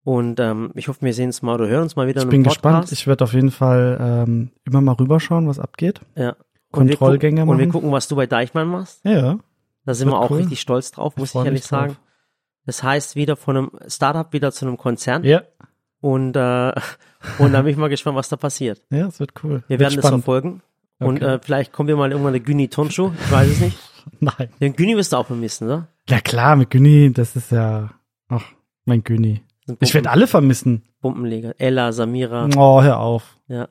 Und 0.04 0.40
ähm, 0.40 0.72
ich 0.76 0.88
hoffe, 0.88 1.02
wir 1.06 1.14
sehen 1.14 1.28
uns 1.28 1.42
mal 1.42 1.56
oder 1.56 1.68
hören 1.68 1.84
uns 1.84 1.96
mal 1.96 2.08
wieder 2.08 2.20
Ich 2.20 2.24
in 2.24 2.30
bin 2.30 2.38
einem 2.40 2.44
gespannt. 2.46 2.76
Podcast. 2.78 2.94
Ich 2.94 3.06
werde 3.06 3.24
auf 3.26 3.34
jeden 3.34 3.52
Fall 3.52 3.98
ähm, 4.00 4.52
immer 4.66 4.82
mal 4.82 4.94
rüberschauen, 4.94 5.48
was 5.48 5.60
abgeht. 5.60 6.00
ja. 6.16 6.36
Und 6.72 6.88
wir 6.88 6.98
Kontrollgänge 6.98 7.42
gucken- 7.42 7.50
Und 7.50 7.58
wir 7.58 7.66
machen. 7.66 7.72
gucken, 7.74 7.92
was 7.92 8.08
du 8.08 8.16
bei 8.16 8.28
Deichmann 8.28 8.68
machst. 8.68 9.04
Ja, 9.04 9.40
Da 9.86 9.94
sind 9.96 10.08
wir 10.08 10.20
auch 10.20 10.30
cool. 10.30 10.38
richtig 10.38 10.62
stolz 10.62 10.92
drauf, 10.92 11.18
muss 11.18 11.30
ich, 11.30 11.36
mich 11.36 11.46
ehrlich 11.46 11.62
drauf. 11.62 11.70
sagen. 11.70 11.98
Das 12.68 12.84
heißt, 12.84 13.16
wieder 13.16 13.36
von 13.36 13.58
einem 13.58 13.72
Startup 13.88 14.32
wieder 14.34 14.52
zu 14.52 14.68
einem 14.68 14.78
Konzern. 14.78 15.24
ja, 15.24 15.42
Und, 16.00 16.36
äh, 16.36 16.72
und 17.40 17.54
da 17.54 17.62
bin 17.64 17.72
ich 17.72 17.78
mal 17.78 17.88
gespannt, 17.90 18.16
was 18.18 18.30
da 18.30 18.36
passiert. 18.38 18.84
ja, 18.92 19.08
es 19.08 19.20
wird 19.20 19.32
cool. 19.44 19.64
Wir 19.68 19.80
wird 19.80 19.80
werden 19.80 19.96
das 19.96 20.06
spannend. 20.06 20.62
Verfolgen. 21.00 21.24
Und 21.24 21.24
Okay. 21.28 21.36
äh, 21.36 21.40
vielleicht 21.44 21.74
kommen 21.74 21.88
wir 21.90 21.96
mal 21.96 22.12
irgendwann 22.12 22.34
der 22.34 22.42
Günni 22.42 22.68
Tonschuh. 22.68 23.12
Ich 23.26 23.32
weiß 23.32 23.48
es 23.50 23.60
nicht. 23.62 23.78
Nein. 24.20 24.50
Den 24.62 24.76
Günni 24.76 24.96
wirst 24.96 25.14
du 25.14 25.18
auch 25.18 25.26
vermissen, 25.28 25.66
oder? 25.68 25.88
Ja 26.08 26.20
klar, 26.22 26.56
mit 26.56 26.70
Günni, 26.70 27.12
das 27.14 27.36
ist 27.36 27.52
ja, 27.52 27.90
ach, 28.28 28.44
mein 28.86 29.04
Günni. 29.04 29.42
Ein 29.68 29.78
Ich 29.82 29.94
werde 29.94 30.10
alle 30.10 30.28
vermissen. 30.28 30.84
Bombenleger. 31.02 31.54
Ella, 31.60 31.92
Samira. 31.92 32.48
Oh, 32.58 32.82
hör 32.82 33.00
auf. 33.00 33.38
Ja. 33.48 33.68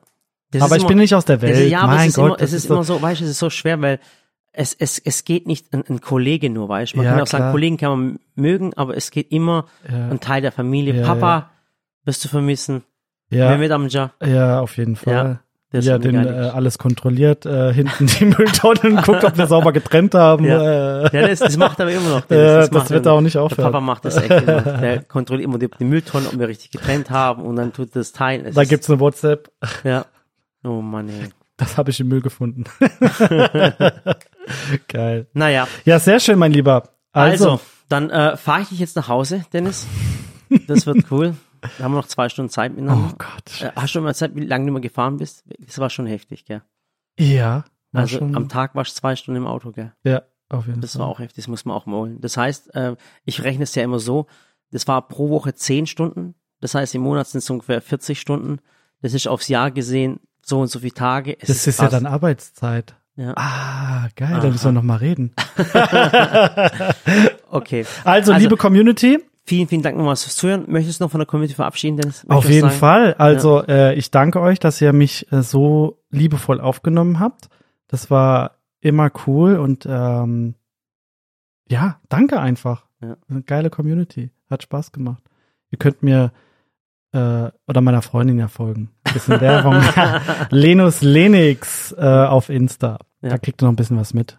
Das 0.51 0.61
Aber 0.63 0.71
ist 0.71 0.77
ich 0.77 0.81
immer- 0.83 0.87
bin 0.89 0.97
nicht 0.99 1.13
aus 1.15 1.25
der 1.25 1.41
Welt. 1.41 1.57
ist, 1.57 1.69
ja, 1.69 1.81
aber 1.81 1.93
mein 1.95 2.01
es 2.01 2.07
ist, 2.07 2.15
Gott, 2.15 2.25
immer, 2.27 2.41
es 2.41 2.53
ist 2.53 2.67
so- 2.67 2.73
immer 2.73 2.83
so, 2.83 3.01
weißt 3.01 3.21
du, 3.21 3.25
es 3.25 3.31
ist 3.31 3.39
so 3.39 3.49
schwer, 3.49 3.79
weil 3.81 3.99
es, 4.51 4.73
es, 4.73 4.97
es 4.97 5.25
geht 5.25 5.45
nicht 5.45 5.71
ein, 5.73 5.83
ein 5.87 6.01
Kollege 6.01 6.49
nur, 6.49 6.67
weißt 6.69 6.93
du. 6.93 6.97
Man 6.97 7.05
Ja, 7.05 7.11
kann 7.11 7.21
auch 7.21 7.27
sagen, 7.27 7.43
klar. 7.43 7.51
Kollegen 7.51 7.77
kann 7.77 7.89
man 7.91 8.19
mögen, 8.35 8.73
aber 8.75 8.97
es 8.97 9.11
geht 9.11 9.31
immer 9.31 9.65
Ja, 9.87 10.09
ein 10.09 10.19
Teil 10.21 10.41
der 10.41 10.51
Familie. 10.51 10.95
Ja, 10.95 11.05
Papa 11.05 11.51
wirst 12.05 12.23
du 12.25 12.29
vermissen. 12.29 12.83
ja, 13.29 13.49
Mehmet 13.51 13.71
Amja. 13.71 14.11
ja, 14.25 14.59
auf 14.61 14.77
jeden 14.77 14.95
Fall. 14.95 15.39
Das 15.71 15.85
Ja, 15.85 15.97
den 15.99 16.15
äh, 16.15 16.29
alles 16.53 16.77
kontrolliert, 16.79 17.45
äh, 17.45 17.71
hinten 17.73 18.07
die 18.07 18.25
Mülltonnen, 18.37 19.01
guckt, 19.03 19.23
ob 19.23 19.37
wir 19.37 19.45
sauber 19.47 19.71
getrennt 19.71 20.15
haben. 20.15 20.45
Ja. 20.45 21.03
Äh, 21.05 21.09
Ja, 21.21 21.27
das, 21.27 21.39
das 21.39 21.57
macht 21.57 21.79
er 21.79 21.85
aber 21.85 21.93
immer 21.95 22.09
noch. 22.09 22.21
äh, 22.25 22.27
Dennis, 22.29 22.69
das 22.69 22.71
macht 22.71 22.89
wird 22.89 23.05
er 23.05 23.13
auch 23.13 23.21
nicht 23.21 23.35
Der 23.35 23.43
aufhören. 23.43 23.71
Papa 23.71 23.79
macht 23.81 24.05
das 24.05 24.17
echt 24.17 24.29
immer. 24.31 24.61
Der 24.81 25.03
kontrolliert 25.03 25.45
immer 25.47 25.59
die, 25.59 25.69
die 25.79 25.85
Mülltonnen, 25.85 26.27
ob 26.27 26.39
wir 26.39 26.47
richtig 26.47 26.71
getrennt 26.71 27.09
haben 27.11 27.43
und 27.43 27.55
dann 27.55 27.71
tut 27.73 27.95
das 27.95 28.11
teilen. 28.13 28.45
Es 28.45 28.55
Da 28.55 28.63
ist- 28.63 28.69
gibt's 28.69 28.89
eine 28.89 28.99
WhatsApp, 28.99 29.49
Ja. 29.83 30.05
Oh 30.63 30.81
Mann, 30.81 31.07
ey. 31.09 31.29
das 31.57 31.77
habe 31.77 31.91
ich 31.91 31.99
im 31.99 32.07
Müll 32.09 32.21
gefunden. 32.21 32.63
Geil. 34.87 35.27
Naja, 35.33 35.67
Ja, 35.85 35.99
sehr 35.99 36.19
schön, 36.19 36.39
mein 36.39 36.51
Lieber. 36.51 36.89
also, 37.11 37.51
Also, 37.51 37.61
dann 37.89 38.09
äh, 38.09 38.37
fahre 38.37 38.61
ich 38.61 38.69
dich 38.69 38.79
jetzt 38.79 38.95
nach 38.95 39.07
Hause, 39.07 39.45
Dennis. 39.53 39.85
Das 40.67 40.85
wird 40.85 41.05
cool. 41.11 41.35
Da 41.77 41.83
haben 41.83 41.91
wir 41.93 41.97
noch 41.97 42.07
zwei 42.07 42.29
Stunden 42.29 42.49
Zeit 42.49 42.71
oh 42.71 42.75
miteinander. 42.75 43.15
Gott. 43.17 43.61
Äh, 43.61 43.71
hast 43.75 43.95
du 43.95 44.01
mal 44.01 44.13
Zeit, 44.15 44.35
wie 44.35 44.45
lange 44.45 44.65
du 44.65 44.71
mal 44.71 44.81
gefahren 44.81 45.17
bist? 45.17 45.43
Das 45.59 45.77
war 45.79 45.89
schon 45.89 46.05
heftig, 46.07 46.45
gell? 46.45 46.61
Ja. 47.19 47.65
Also 47.93 48.17
schon- 48.19 48.35
am 48.35 48.49
Tag 48.49 48.75
warst 48.75 48.95
du 48.95 48.99
zwei 49.01 49.15
Stunden 49.15 49.37
im 49.41 49.47
Auto, 49.47 49.71
gell? 49.71 49.93
Ja, 50.03 50.21
auf 50.49 50.67
jeden 50.67 50.81
Das 50.81 50.93
Fall. 50.93 51.01
war 51.01 51.07
auch 51.07 51.19
heftig, 51.19 51.35
das 51.43 51.47
muss 51.47 51.65
man 51.65 51.75
auch 51.75 51.85
mal 51.85 51.97
holen. 51.97 52.21
Das 52.21 52.37
heißt, 52.37 52.73
äh, 52.75 52.95
ich 53.25 53.43
rechne 53.43 53.63
es 53.63 53.73
ja 53.75 53.83
immer 53.83 53.99
so, 53.99 54.27
das 54.71 54.87
war 54.87 55.07
pro 55.07 55.29
Woche 55.29 55.53
zehn 55.55 55.85
Stunden 55.87 56.35
Das 56.61 56.75
heißt, 56.75 56.93
im 56.95 57.01
Monat 57.01 57.27
sind 57.27 57.39
es 57.39 57.49
ungefähr 57.49 57.81
40 57.81 58.19
Stunden. 58.19 58.59
Das 59.01 59.13
ist 59.13 59.27
aufs 59.27 59.47
Jahr 59.47 59.71
gesehen 59.71 60.19
so 60.41 60.59
und 60.59 60.67
so 60.67 60.79
viele 60.79 60.93
Tage. 60.93 61.37
Es 61.39 61.47
Das 61.47 61.67
ist 61.67 61.79
ja 61.79 61.85
krass. 61.87 61.91
dann 61.91 62.05
Arbeitszeit. 62.05 62.95
Ja. 63.15 63.33
Ah, 63.35 64.07
geil, 64.15 64.39
da 64.41 64.49
müssen 64.49 64.65
wir 64.65 64.71
noch 64.73 64.83
mal 64.83 64.97
reden. 64.97 65.33
Okay. 67.51 67.85
Also, 68.03 68.33
liebe 68.33 68.57
Community, 68.57 69.19
Vielen, 69.49 69.67
vielen 69.67 69.81
Dank 69.81 69.97
nochmal 69.97 70.15
fürs 70.15 70.35
Zuhören. 70.35 70.65
Möchtest 70.67 70.99
du 70.99 71.05
noch 71.05 71.09
von 71.09 71.21
der 71.21 71.25
Community 71.25 71.55
verabschieden, 71.55 71.97
Dennis? 71.97 72.23
auf 72.25 72.43
Möchtest 72.43 72.53
jeden? 72.53 72.69
Fall. 72.69 73.15
Also, 73.15 73.63
äh, 73.65 73.95
ich 73.95 74.11
danke 74.11 74.41
euch, 74.41 74.59
dass 74.59 74.79
ihr 74.79 74.93
mich 74.93 75.31
äh, 75.31 75.41
so 75.41 76.03
liebevoll 76.11 76.61
aufgenommen 76.61 77.19
habt. 77.19 77.49
Das 77.87 78.11
war 78.11 78.59
immer 78.79 79.11
cool 79.25 79.55
und 79.55 79.87
ähm, 79.89 80.53
ja, 81.67 81.99
danke 82.09 82.39
einfach. 82.39 82.85
Ja. 83.01 83.17
Eine 83.27 83.41
geile 83.41 83.71
Community. 83.71 84.29
Hat 84.51 84.61
Spaß 84.61 84.91
gemacht. 84.91 85.23
Ihr 85.71 85.79
könnt 85.79 86.03
mir 86.03 86.31
äh, 87.11 87.49
oder 87.67 87.81
meiner 87.81 88.03
Freundin 88.03 88.37
ja 88.37 88.49
folgen. 88.49 88.91
Ein 89.03 89.13
bisschen 89.13 89.41
Werbung. 89.41 89.81
Lenus 90.51 91.01
Lenix 91.01 91.91
äh, 91.93 92.05
auf 92.05 92.49
Insta. 92.49 92.99
Ja. 93.23 93.29
Da 93.29 93.39
kriegt 93.39 93.63
ihr 93.63 93.65
noch 93.65 93.73
ein 93.73 93.77
bisschen 93.77 93.97
was 93.97 94.13
mit. 94.13 94.37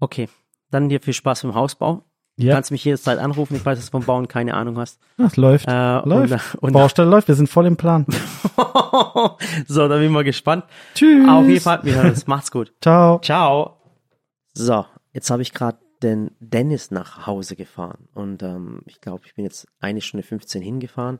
Okay. 0.00 0.28
Dann 0.72 0.88
dir 0.88 1.00
viel 1.00 1.14
Spaß 1.14 1.42
beim 1.42 1.54
Hausbau. 1.54 2.02
Du 2.36 2.46
Ja, 2.46 2.54
kannst 2.54 2.70
mich 2.72 2.84
jederzeit 2.84 3.18
anrufen. 3.18 3.54
Ich 3.54 3.64
weiß, 3.64 3.78
dass 3.78 3.86
du 3.86 3.90
vom 3.92 4.04
Bauen 4.04 4.26
keine 4.26 4.54
Ahnung 4.54 4.76
hast. 4.78 4.98
das 5.16 5.36
läuft. 5.36 5.66
Äh, 5.68 6.00
läuft. 6.00 6.54
Und, 6.56 6.62
und 6.62 6.72
Baustelle 6.72 7.08
läuft. 7.08 7.28
Wir 7.28 7.36
sind 7.36 7.48
voll 7.48 7.66
im 7.66 7.76
Plan. 7.76 8.06
so, 9.68 9.88
da 9.88 9.94
bin 9.96 10.04
ich 10.04 10.10
mal 10.10 10.24
gespannt. 10.24 10.64
Tschüss. 10.94 11.28
Auf 11.28 11.46
jeden 11.46 11.60
Fall, 11.60 11.80
wir 11.84 11.94
hören 11.94 12.10
uns. 12.10 12.26
Macht's 12.26 12.50
gut. 12.50 12.72
Ciao. 12.80 13.20
Ciao. 13.20 13.76
So, 14.52 14.84
jetzt 15.12 15.30
habe 15.30 15.42
ich 15.42 15.52
gerade 15.52 15.78
den 16.02 16.32
Dennis 16.40 16.90
nach 16.90 17.26
Hause 17.26 17.56
gefahren 17.56 18.08
und 18.14 18.42
ähm, 18.42 18.82
ich 18.86 19.00
glaube, 19.00 19.22
ich 19.26 19.34
bin 19.34 19.44
jetzt 19.44 19.66
eine 19.80 20.00
Stunde 20.00 20.26
15 20.26 20.60
hingefahren. 20.60 21.18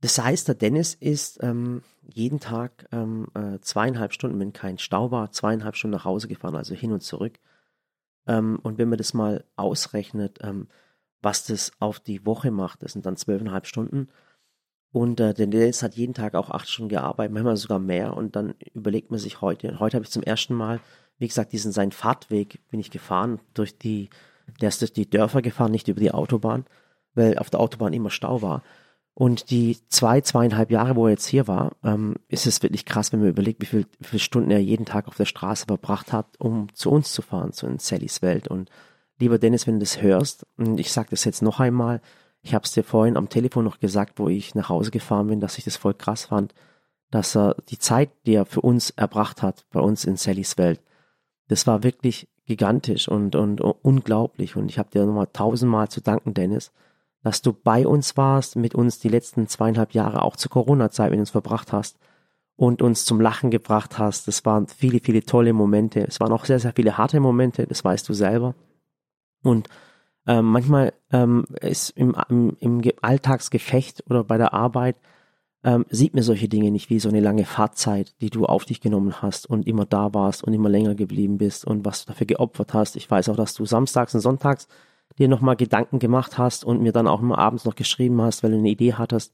Das 0.00 0.18
heißt, 0.18 0.48
der 0.48 0.54
Dennis 0.54 0.94
ist 0.94 1.42
ähm, 1.42 1.82
jeden 2.02 2.40
Tag 2.40 2.86
ähm, 2.92 3.26
äh, 3.34 3.58
zweieinhalb 3.60 4.12
Stunden, 4.14 4.40
wenn 4.40 4.52
kein 4.52 4.78
Stau 4.78 5.10
war, 5.10 5.32
zweieinhalb 5.32 5.76
Stunden 5.76 5.96
nach 5.96 6.04
Hause 6.04 6.28
gefahren, 6.28 6.56
also 6.56 6.74
hin 6.74 6.92
und 6.92 7.02
zurück. 7.02 7.38
Ähm, 8.26 8.58
und 8.62 8.78
wenn 8.78 8.88
man 8.88 8.98
das 8.98 9.14
mal 9.14 9.44
ausrechnet, 9.56 10.38
ähm, 10.42 10.68
was 11.22 11.46
das 11.46 11.72
auf 11.78 12.00
die 12.00 12.26
Woche 12.26 12.50
macht, 12.50 12.82
das 12.82 12.92
sind 12.92 13.06
dann 13.06 13.16
zwölfeinhalb 13.16 13.66
Stunden. 13.66 14.08
Und 14.92 15.20
äh, 15.20 15.32
der 15.32 15.46
Dennis 15.46 15.82
hat 15.82 15.94
jeden 15.94 16.14
Tag 16.14 16.34
auch 16.34 16.50
acht 16.50 16.68
Stunden 16.68 16.90
gearbeitet, 16.90 17.32
manchmal 17.32 17.56
sogar 17.56 17.78
mehr. 17.78 18.16
Und 18.16 18.36
dann 18.36 18.54
überlegt 18.74 19.10
man 19.10 19.18
sich 19.18 19.40
heute, 19.40 19.78
heute 19.80 19.96
habe 19.96 20.04
ich 20.04 20.10
zum 20.10 20.22
ersten 20.22 20.54
Mal, 20.54 20.80
wie 21.18 21.28
gesagt, 21.28 21.52
diesen 21.52 21.72
seinen 21.72 21.92
Fahrtweg 21.92 22.60
bin 22.70 22.80
ich 22.80 22.90
gefahren, 22.90 23.40
durch 23.54 23.78
die, 23.78 24.10
der 24.60 24.68
ist 24.68 24.80
durch 24.80 24.92
die 24.92 25.08
Dörfer 25.08 25.40
gefahren, 25.40 25.70
nicht 25.70 25.88
über 25.88 26.00
die 26.00 26.12
Autobahn, 26.12 26.66
weil 27.14 27.38
auf 27.38 27.48
der 27.48 27.60
Autobahn 27.60 27.92
immer 27.92 28.10
Stau 28.10 28.42
war. 28.42 28.62
Und 29.14 29.50
die 29.50 29.76
zwei, 29.88 30.22
zweieinhalb 30.22 30.70
Jahre, 30.70 30.96
wo 30.96 31.06
er 31.06 31.12
jetzt 31.12 31.26
hier 31.26 31.46
war, 31.46 31.72
ähm, 31.84 32.16
ist 32.28 32.46
es 32.46 32.62
wirklich 32.62 32.86
krass, 32.86 33.12
wenn 33.12 33.20
man 33.20 33.28
überlegt, 33.28 33.60
wie, 33.60 33.66
viel, 33.66 33.86
wie 33.98 34.06
viele 34.06 34.20
Stunden 34.20 34.50
er 34.50 34.58
jeden 34.58 34.86
Tag 34.86 35.06
auf 35.06 35.16
der 35.16 35.26
Straße 35.26 35.66
verbracht 35.66 36.12
hat, 36.12 36.26
um 36.38 36.72
zu 36.74 36.90
uns 36.90 37.12
zu 37.12 37.20
fahren, 37.20 37.52
zu 37.52 37.66
in 37.66 37.78
Sallys 37.78 38.22
Welt. 38.22 38.48
Und 38.48 38.70
lieber 39.18 39.38
Dennis, 39.38 39.66
wenn 39.66 39.74
du 39.74 39.80
das 39.80 40.00
hörst, 40.00 40.46
und 40.56 40.80
ich 40.80 40.90
sage 40.92 41.10
das 41.10 41.24
jetzt 41.24 41.42
noch 41.42 41.60
einmal, 41.60 42.00
ich 42.40 42.54
habe 42.54 42.64
es 42.64 42.72
dir 42.72 42.84
vorhin 42.84 43.16
am 43.16 43.28
Telefon 43.28 43.64
noch 43.64 43.80
gesagt, 43.80 44.18
wo 44.18 44.28
ich 44.28 44.54
nach 44.54 44.68
Hause 44.68 44.90
gefahren 44.90 45.28
bin, 45.28 45.40
dass 45.40 45.58
ich 45.58 45.64
das 45.64 45.76
voll 45.76 45.94
krass 45.94 46.24
fand, 46.24 46.54
dass 47.10 47.36
er 47.36 47.56
die 47.68 47.78
Zeit, 47.78 48.10
die 48.26 48.34
er 48.34 48.46
für 48.46 48.62
uns 48.62 48.90
erbracht 48.90 49.42
hat, 49.42 49.66
bei 49.70 49.80
uns 49.80 50.04
in 50.04 50.16
Sallys 50.16 50.56
Welt, 50.56 50.80
das 51.48 51.66
war 51.66 51.82
wirklich 51.82 52.28
gigantisch 52.46 53.08
und, 53.08 53.36
und, 53.36 53.60
unglaublich. 53.60 54.56
Und 54.56 54.70
ich 54.70 54.78
habe 54.78 54.90
dir 54.90 55.04
nochmal 55.04 55.28
tausendmal 55.32 55.88
zu 55.88 56.00
danken, 56.00 56.34
Dennis, 56.34 56.72
dass 57.22 57.40
du 57.40 57.52
bei 57.52 57.86
uns 57.86 58.16
warst, 58.16 58.56
mit 58.56 58.74
uns 58.74 58.98
die 58.98 59.08
letzten 59.08 59.46
zweieinhalb 59.46 59.94
Jahre 59.94 60.22
auch 60.22 60.36
zur 60.36 60.50
Corona-Zeit 60.50 61.10
mit 61.10 61.20
uns 61.20 61.30
verbracht 61.30 61.72
hast 61.72 61.98
und 62.56 62.82
uns 62.82 63.04
zum 63.04 63.20
Lachen 63.20 63.50
gebracht 63.50 63.98
hast. 63.98 64.28
Das 64.28 64.44
waren 64.44 64.66
viele, 64.66 65.00
viele 65.00 65.22
tolle 65.22 65.52
Momente. 65.52 66.00
Es 66.00 66.20
waren 66.20 66.32
auch 66.32 66.44
sehr, 66.44 66.58
sehr 66.58 66.72
viele 66.74 66.98
harte 66.98 67.20
Momente, 67.20 67.66
das 67.66 67.84
weißt 67.84 68.08
du 68.08 68.12
selber. 68.12 68.54
Und 69.42 69.68
ähm, 70.26 70.46
manchmal 70.46 70.92
ähm, 71.12 71.46
ist 71.60 71.90
im, 71.90 72.16
im, 72.28 72.56
im 72.60 72.80
Ge- 72.80 72.94
Alltagsgefecht 73.02 74.04
oder 74.08 74.22
bei 74.22 74.38
der 74.38 74.52
Arbeit 74.52 74.96
ähm, 75.64 75.86
sieht 75.90 76.14
man 76.14 76.22
solche 76.22 76.48
Dinge 76.48 76.70
nicht 76.70 76.90
wie 76.90 77.00
so 77.00 77.08
eine 77.08 77.20
lange 77.20 77.44
Fahrzeit, 77.44 78.14
die 78.20 78.30
du 78.30 78.46
auf 78.46 78.64
dich 78.64 78.80
genommen 78.80 79.22
hast 79.22 79.48
und 79.48 79.66
immer 79.66 79.86
da 79.86 80.12
warst 80.12 80.44
und 80.44 80.52
immer 80.52 80.68
länger 80.68 80.94
geblieben 80.94 81.38
bist 81.38 81.64
und 81.64 81.84
was 81.84 82.04
du 82.04 82.12
dafür 82.12 82.26
geopfert 82.26 82.74
hast. 82.74 82.96
Ich 82.96 83.10
weiß 83.10 83.28
auch, 83.28 83.36
dass 83.36 83.54
du 83.54 83.64
samstags 83.64 84.14
und 84.14 84.20
sonntags 84.20 84.68
dir 85.18 85.28
nochmal 85.28 85.56
Gedanken 85.56 85.98
gemacht 85.98 86.38
hast 86.38 86.64
und 86.64 86.82
mir 86.82 86.92
dann 86.92 87.06
auch 87.06 87.20
immer 87.20 87.38
abends 87.38 87.64
noch 87.64 87.74
geschrieben 87.74 88.20
hast, 88.22 88.42
weil 88.42 88.52
du 88.52 88.58
eine 88.58 88.68
Idee 88.70 88.94
hattest. 88.94 89.32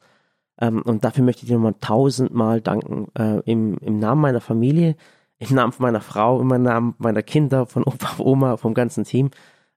Ähm, 0.61 0.83
und 0.83 1.05
dafür 1.05 1.25
möchte 1.25 1.43
ich 1.43 1.49
dir 1.49 1.55
nochmal 1.55 1.77
tausendmal 1.81 2.61
danken. 2.61 3.09
Äh, 3.17 3.41
im, 3.51 3.79
Im 3.79 3.99
Namen 3.99 4.21
meiner 4.21 4.41
Familie, 4.41 4.97
im 5.39 5.55
Namen 5.55 5.73
meiner 5.79 6.01
Frau, 6.01 6.41
im 6.41 6.49
Namen 6.49 6.95
meiner 6.99 7.23
Kinder, 7.23 7.67
von 7.67 7.85
Opa, 7.85 8.19
Oma, 8.19 8.57
vom 8.57 8.75
ganzen 8.75 9.05
Team, 9.05 9.31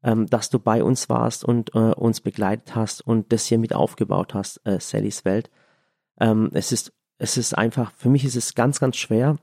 ähm, 0.04 0.28
dass 0.28 0.50
du 0.50 0.60
bei 0.60 0.84
uns 0.84 1.10
warst 1.10 1.46
und 1.46 1.76
äh, 1.76 1.94
uns 1.94 2.22
begleitet 2.22 2.76
hast 2.76 3.06
und 3.06 3.32
das 3.32 3.46
hier 3.46 3.60
mit 3.60 3.74
aufgebaut 3.76 4.34
hast, 4.34 4.66
äh, 4.66 4.80
Sallys 4.80 5.26
Welt. 5.26 5.52
Ähm, 6.20 6.50
es 6.54 6.72
ist, 6.72 6.92
es 7.20 7.38
ist 7.38 7.56
einfach, 7.58 7.92
für 7.96 8.10
mich 8.10 8.26
ist 8.26 8.36
es 8.36 8.56
ganz, 8.56 8.80
ganz 8.80 8.98
schwer, 8.98 9.38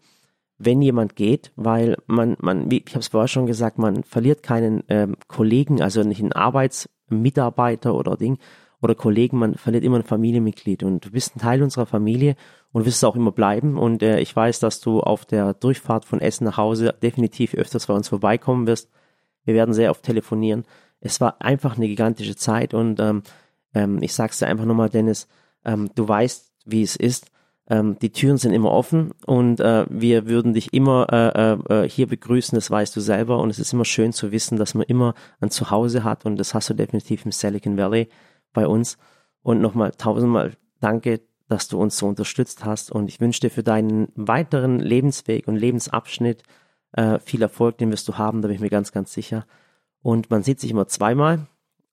wenn 0.58 0.82
jemand 0.82 1.16
geht, 1.16 1.52
weil 1.56 1.96
man, 2.06 2.36
man, 2.40 2.70
wie 2.70 2.82
ich 2.84 2.92
habe 2.94 3.00
es 3.00 3.08
vorher 3.08 3.28
schon 3.28 3.46
gesagt, 3.46 3.78
man 3.78 4.02
verliert 4.02 4.42
keinen 4.42 4.82
ähm, 4.88 5.16
Kollegen, 5.28 5.80
also 5.80 6.02
nicht 6.02 6.20
einen 6.20 6.32
Arbeitsmitarbeiter 6.32 7.94
oder 7.94 8.16
Ding 8.16 8.38
oder 8.82 8.94
Kollegen, 8.94 9.38
man 9.38 9.54
verliert 9.54 9.84
immer 9.84 9.96
ein 9.98 10.04
Familienmitglied 10.04 10.82
und 10.82 11.04
du 11.04 11.10
bist 11.10 11.36
ein 11.36 11.40
Teil 11.40 11.62
unserer 11.62 11.86
Familie 11.86 12.34
und 12.72 12.84
wirst 12.84 12.98
es 12.98 13.04
auch 13.04 13.16
immer 13.16 13.32
bleiben 13.32 13.78
und 13.78 14.02
äh, 14.02 14.20
ich 14.20 14.34
weiß, 14.34 14.58
dass 14.60 14.80
du 14.80 15.00
auf 15.00 15.24
der 15.24 15.54
Durchfahrt 15.54 16.04
von 16.04 16.20
Essen 16.20 16.44
nach 16.44 16.56
Hause 16.56 16.94
definitiv 17.02 17.54
öfters 17.54 17.86
bei 17.86 17.94
uns 17.94 18.08
vorbeikommen 18.08 18.66
wirst. 18.66 18.90
Wir 19.44 19.54
werden 19.54 19.74
sehr 19.74 19.90
oft 19.90 20.02
telefonieren. 20.02 20.64
Es 21.00 21.20
war 21.20 21.40
einfach 21.40 21.76
eine 21.76 21.88
gigantische 21.88 22.36
Zeit 22.36 22.74
und 22.74 22.98
ähm, 23.00 23.22
ähm, 23.74 24.02
ich 24.02 24.12
sag's 24.12 24.38
dir 24.38 24.48
einfach 24.48 24.64
nochmal, 24.64 24.90
Dennis, 24.90 25.28
ähm, 25.64 25.90
du 25.94 26.06
weißt, 26.06 26.52
wie 26.66 26.82
es 26.82 26.96
ist. 26.96 27.30
Ähm, 27.68 27.98
die 27.98 28.10
Türen 28.10 28.38
sind 28.38 28.52
immer 28.52 28.70
offen 28.70 29.12
und 29.26 29.60
äh, 29.60 29.84
wir 29.90 30.26
würden 30.26 30.54
dich 30.54 30.72
immer 30.72 31.06
äh, 31.12 31.52
äh, 31.52 31.88
hier 31.88 32.06
begrüßen, 32.06 32.56
das 32.56 32.70
weißt 32.70 32.96
du 32.96 33.00
selber. 33.00 33.38
Und 33.38 33.50
es 33.50 33.58
ist 33.58 33.72
immer 33.72 33.84
schön 33.84 34.12
zu 34.12 34.32
wissen, 34.32 34.56
dass 34.56 34.74
man 34.74 34.86
immer 34.86 35.14
ein 35.40 35.50
Zuhause 35.50 36.02
hat 36.04 36.24
und 36.24 36.36
das 36.36 36.54
hast 36.54 36.70
du 36.70 36.74
definitiv 36.74 37.24
im 37.24 37.32
Silicon 37.32 37.76
Valley 37.76 38.08
bei 38.52 38.66
uns. 38.66 38.96
Und 39.42 39.60
nochmal 39.60 39.92
tausendmal 39.92 40.52
danke, 40.80 41.20
dass 41.48 41.68
du 41.68 41.80
uns 41.80 41.96
so 41.96 42.06
unterstützt 42.06 42.64
hast. 42.64 42.90
Und 42.90 43.08
ich 43.08 43.20
wünsche 43.20 43.40
dir 43.40 43.50
für 43.50 43.62
deinen 43.62 44.08
weiteren 44.14 44.80
Lebensweg 44.80 45.48
und 45.48 45.56
Lebensabschnitt 45.56 46.42
äh, 46.92 47.18
viel 47.18 47.42
Erfolg, 47.42 47.78
den 47.78 47.90
wirst 47.90 48.08
du 48.08 48.16
haben, 48.16 48.42
da 48.42 48.48
bin 48.48 48.54
ich 48.54 48.60
mir 48.60 48.70
ganz, 48.70 48.92
ganz 48.92 49.12
sicher. 49.12 49.46
Und 50.02 50.30
man 50.30 50.42
sieht 50.42 50.60
sich 50.60 50.70
immer 50.70 50.86
zweimal 50.86 51.46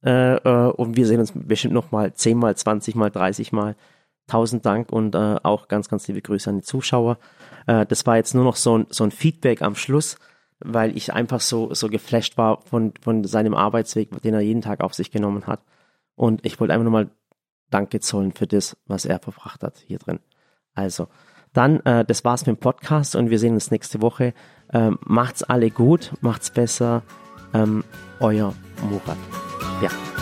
äh, 0.05 0.35
äh, 0.35 0.71
und 0.71 0.95
wir 0.95 1.05
sehen 1.05 1.19
uns 1.19 1.33
bestimmt 1.33 1.73
nochmal 1.73 2.13
zehnmal, 2.13 2.55
zwanzigmal, 2.55 3.11
dreißigmal. 3.11 3.75
Tausend 4.27 4.65
Dank 4.65 4.91
und 4.91 5.15
äh, 5.15 5.37
auch 5.43 5.67
ganz, 5.67 5.87
ganz 5.87 6.07
liebe 6.07 6.21
Grüße 6.21 6.49
an 6.49 6.57
die 6.57 6.63
Zuschauer. 6.63 7.17
Äh, 7.67 7.85
das 7.85 8.05
war 8.05 8.17
jetzt 8.17 8.33
nur 8.33 8.43
noch 8.43 8.55
so 8.55 8.79
ein, 8.79 8.87
so 8.89 9.03
ein 9.03 9.11
Feedback 9.11 9.61
am 9.61 9.75
Schluss, 9.75 10.17
weil 10.59 10.95
ich 10.97 11.13
einfach 11.13 11.41
so, 11.41 11.73
so 11.73 11.89
geflasht 11.89 12.37
war 12.37 12.61
von, 12.61 12.93
von 13.01 13.23
seinem 13.23 13.53
Arbeitsweg, 13.53 14.21
den 14.21 14.33
er 14.33 14.41
jeden 14.41 14.61
Tag 14.61 14.81
auf 14.81 14.93
sich 14.93 15.11
genommen 15.11 15.47
hat. 15.47 15.61
Und 16.15 16.45
ich 16.45 16.59
wollte 16.59 16.73
einfach 16.73 16.85
nochmal 16.85 17.11
Danke 17.69 17.99
zollen 17.99 18.31
für 18.31 18.47
das, 18.47 18.77
was 18.85 19.05
er 19.05 19.19
verbracht 19.19 19.63
hat 19.63 19.77
hier 19.85 19.99
drin. 19.99 20.19
Also, 20.73 21.07
dann, 21.53 21.79
äh, 21.81 22.05
das 22.05 22.23
war's 22.25 22.45
mit 22.45 22.57
dem 22.57 22.59
Podcast 22.59 23.15
und 23.15 23.29
wir 23.29 23.39
sehen 23.39 23.53
uns 23.53 23.71
nächste 23.71 24.01
Woche. 24.01 24.33
Ähm, 24.73 24.99
macht's 25.01 25.41
alle 25.43 25.71
gut, 25.71 26.13
macht's 26.21 26.51
besser. 26.51 27.03
Ähm, 27.53 27.83
euer 28.19 28.53
Murat. 28.89 29.17
Ja. 29.81 30.14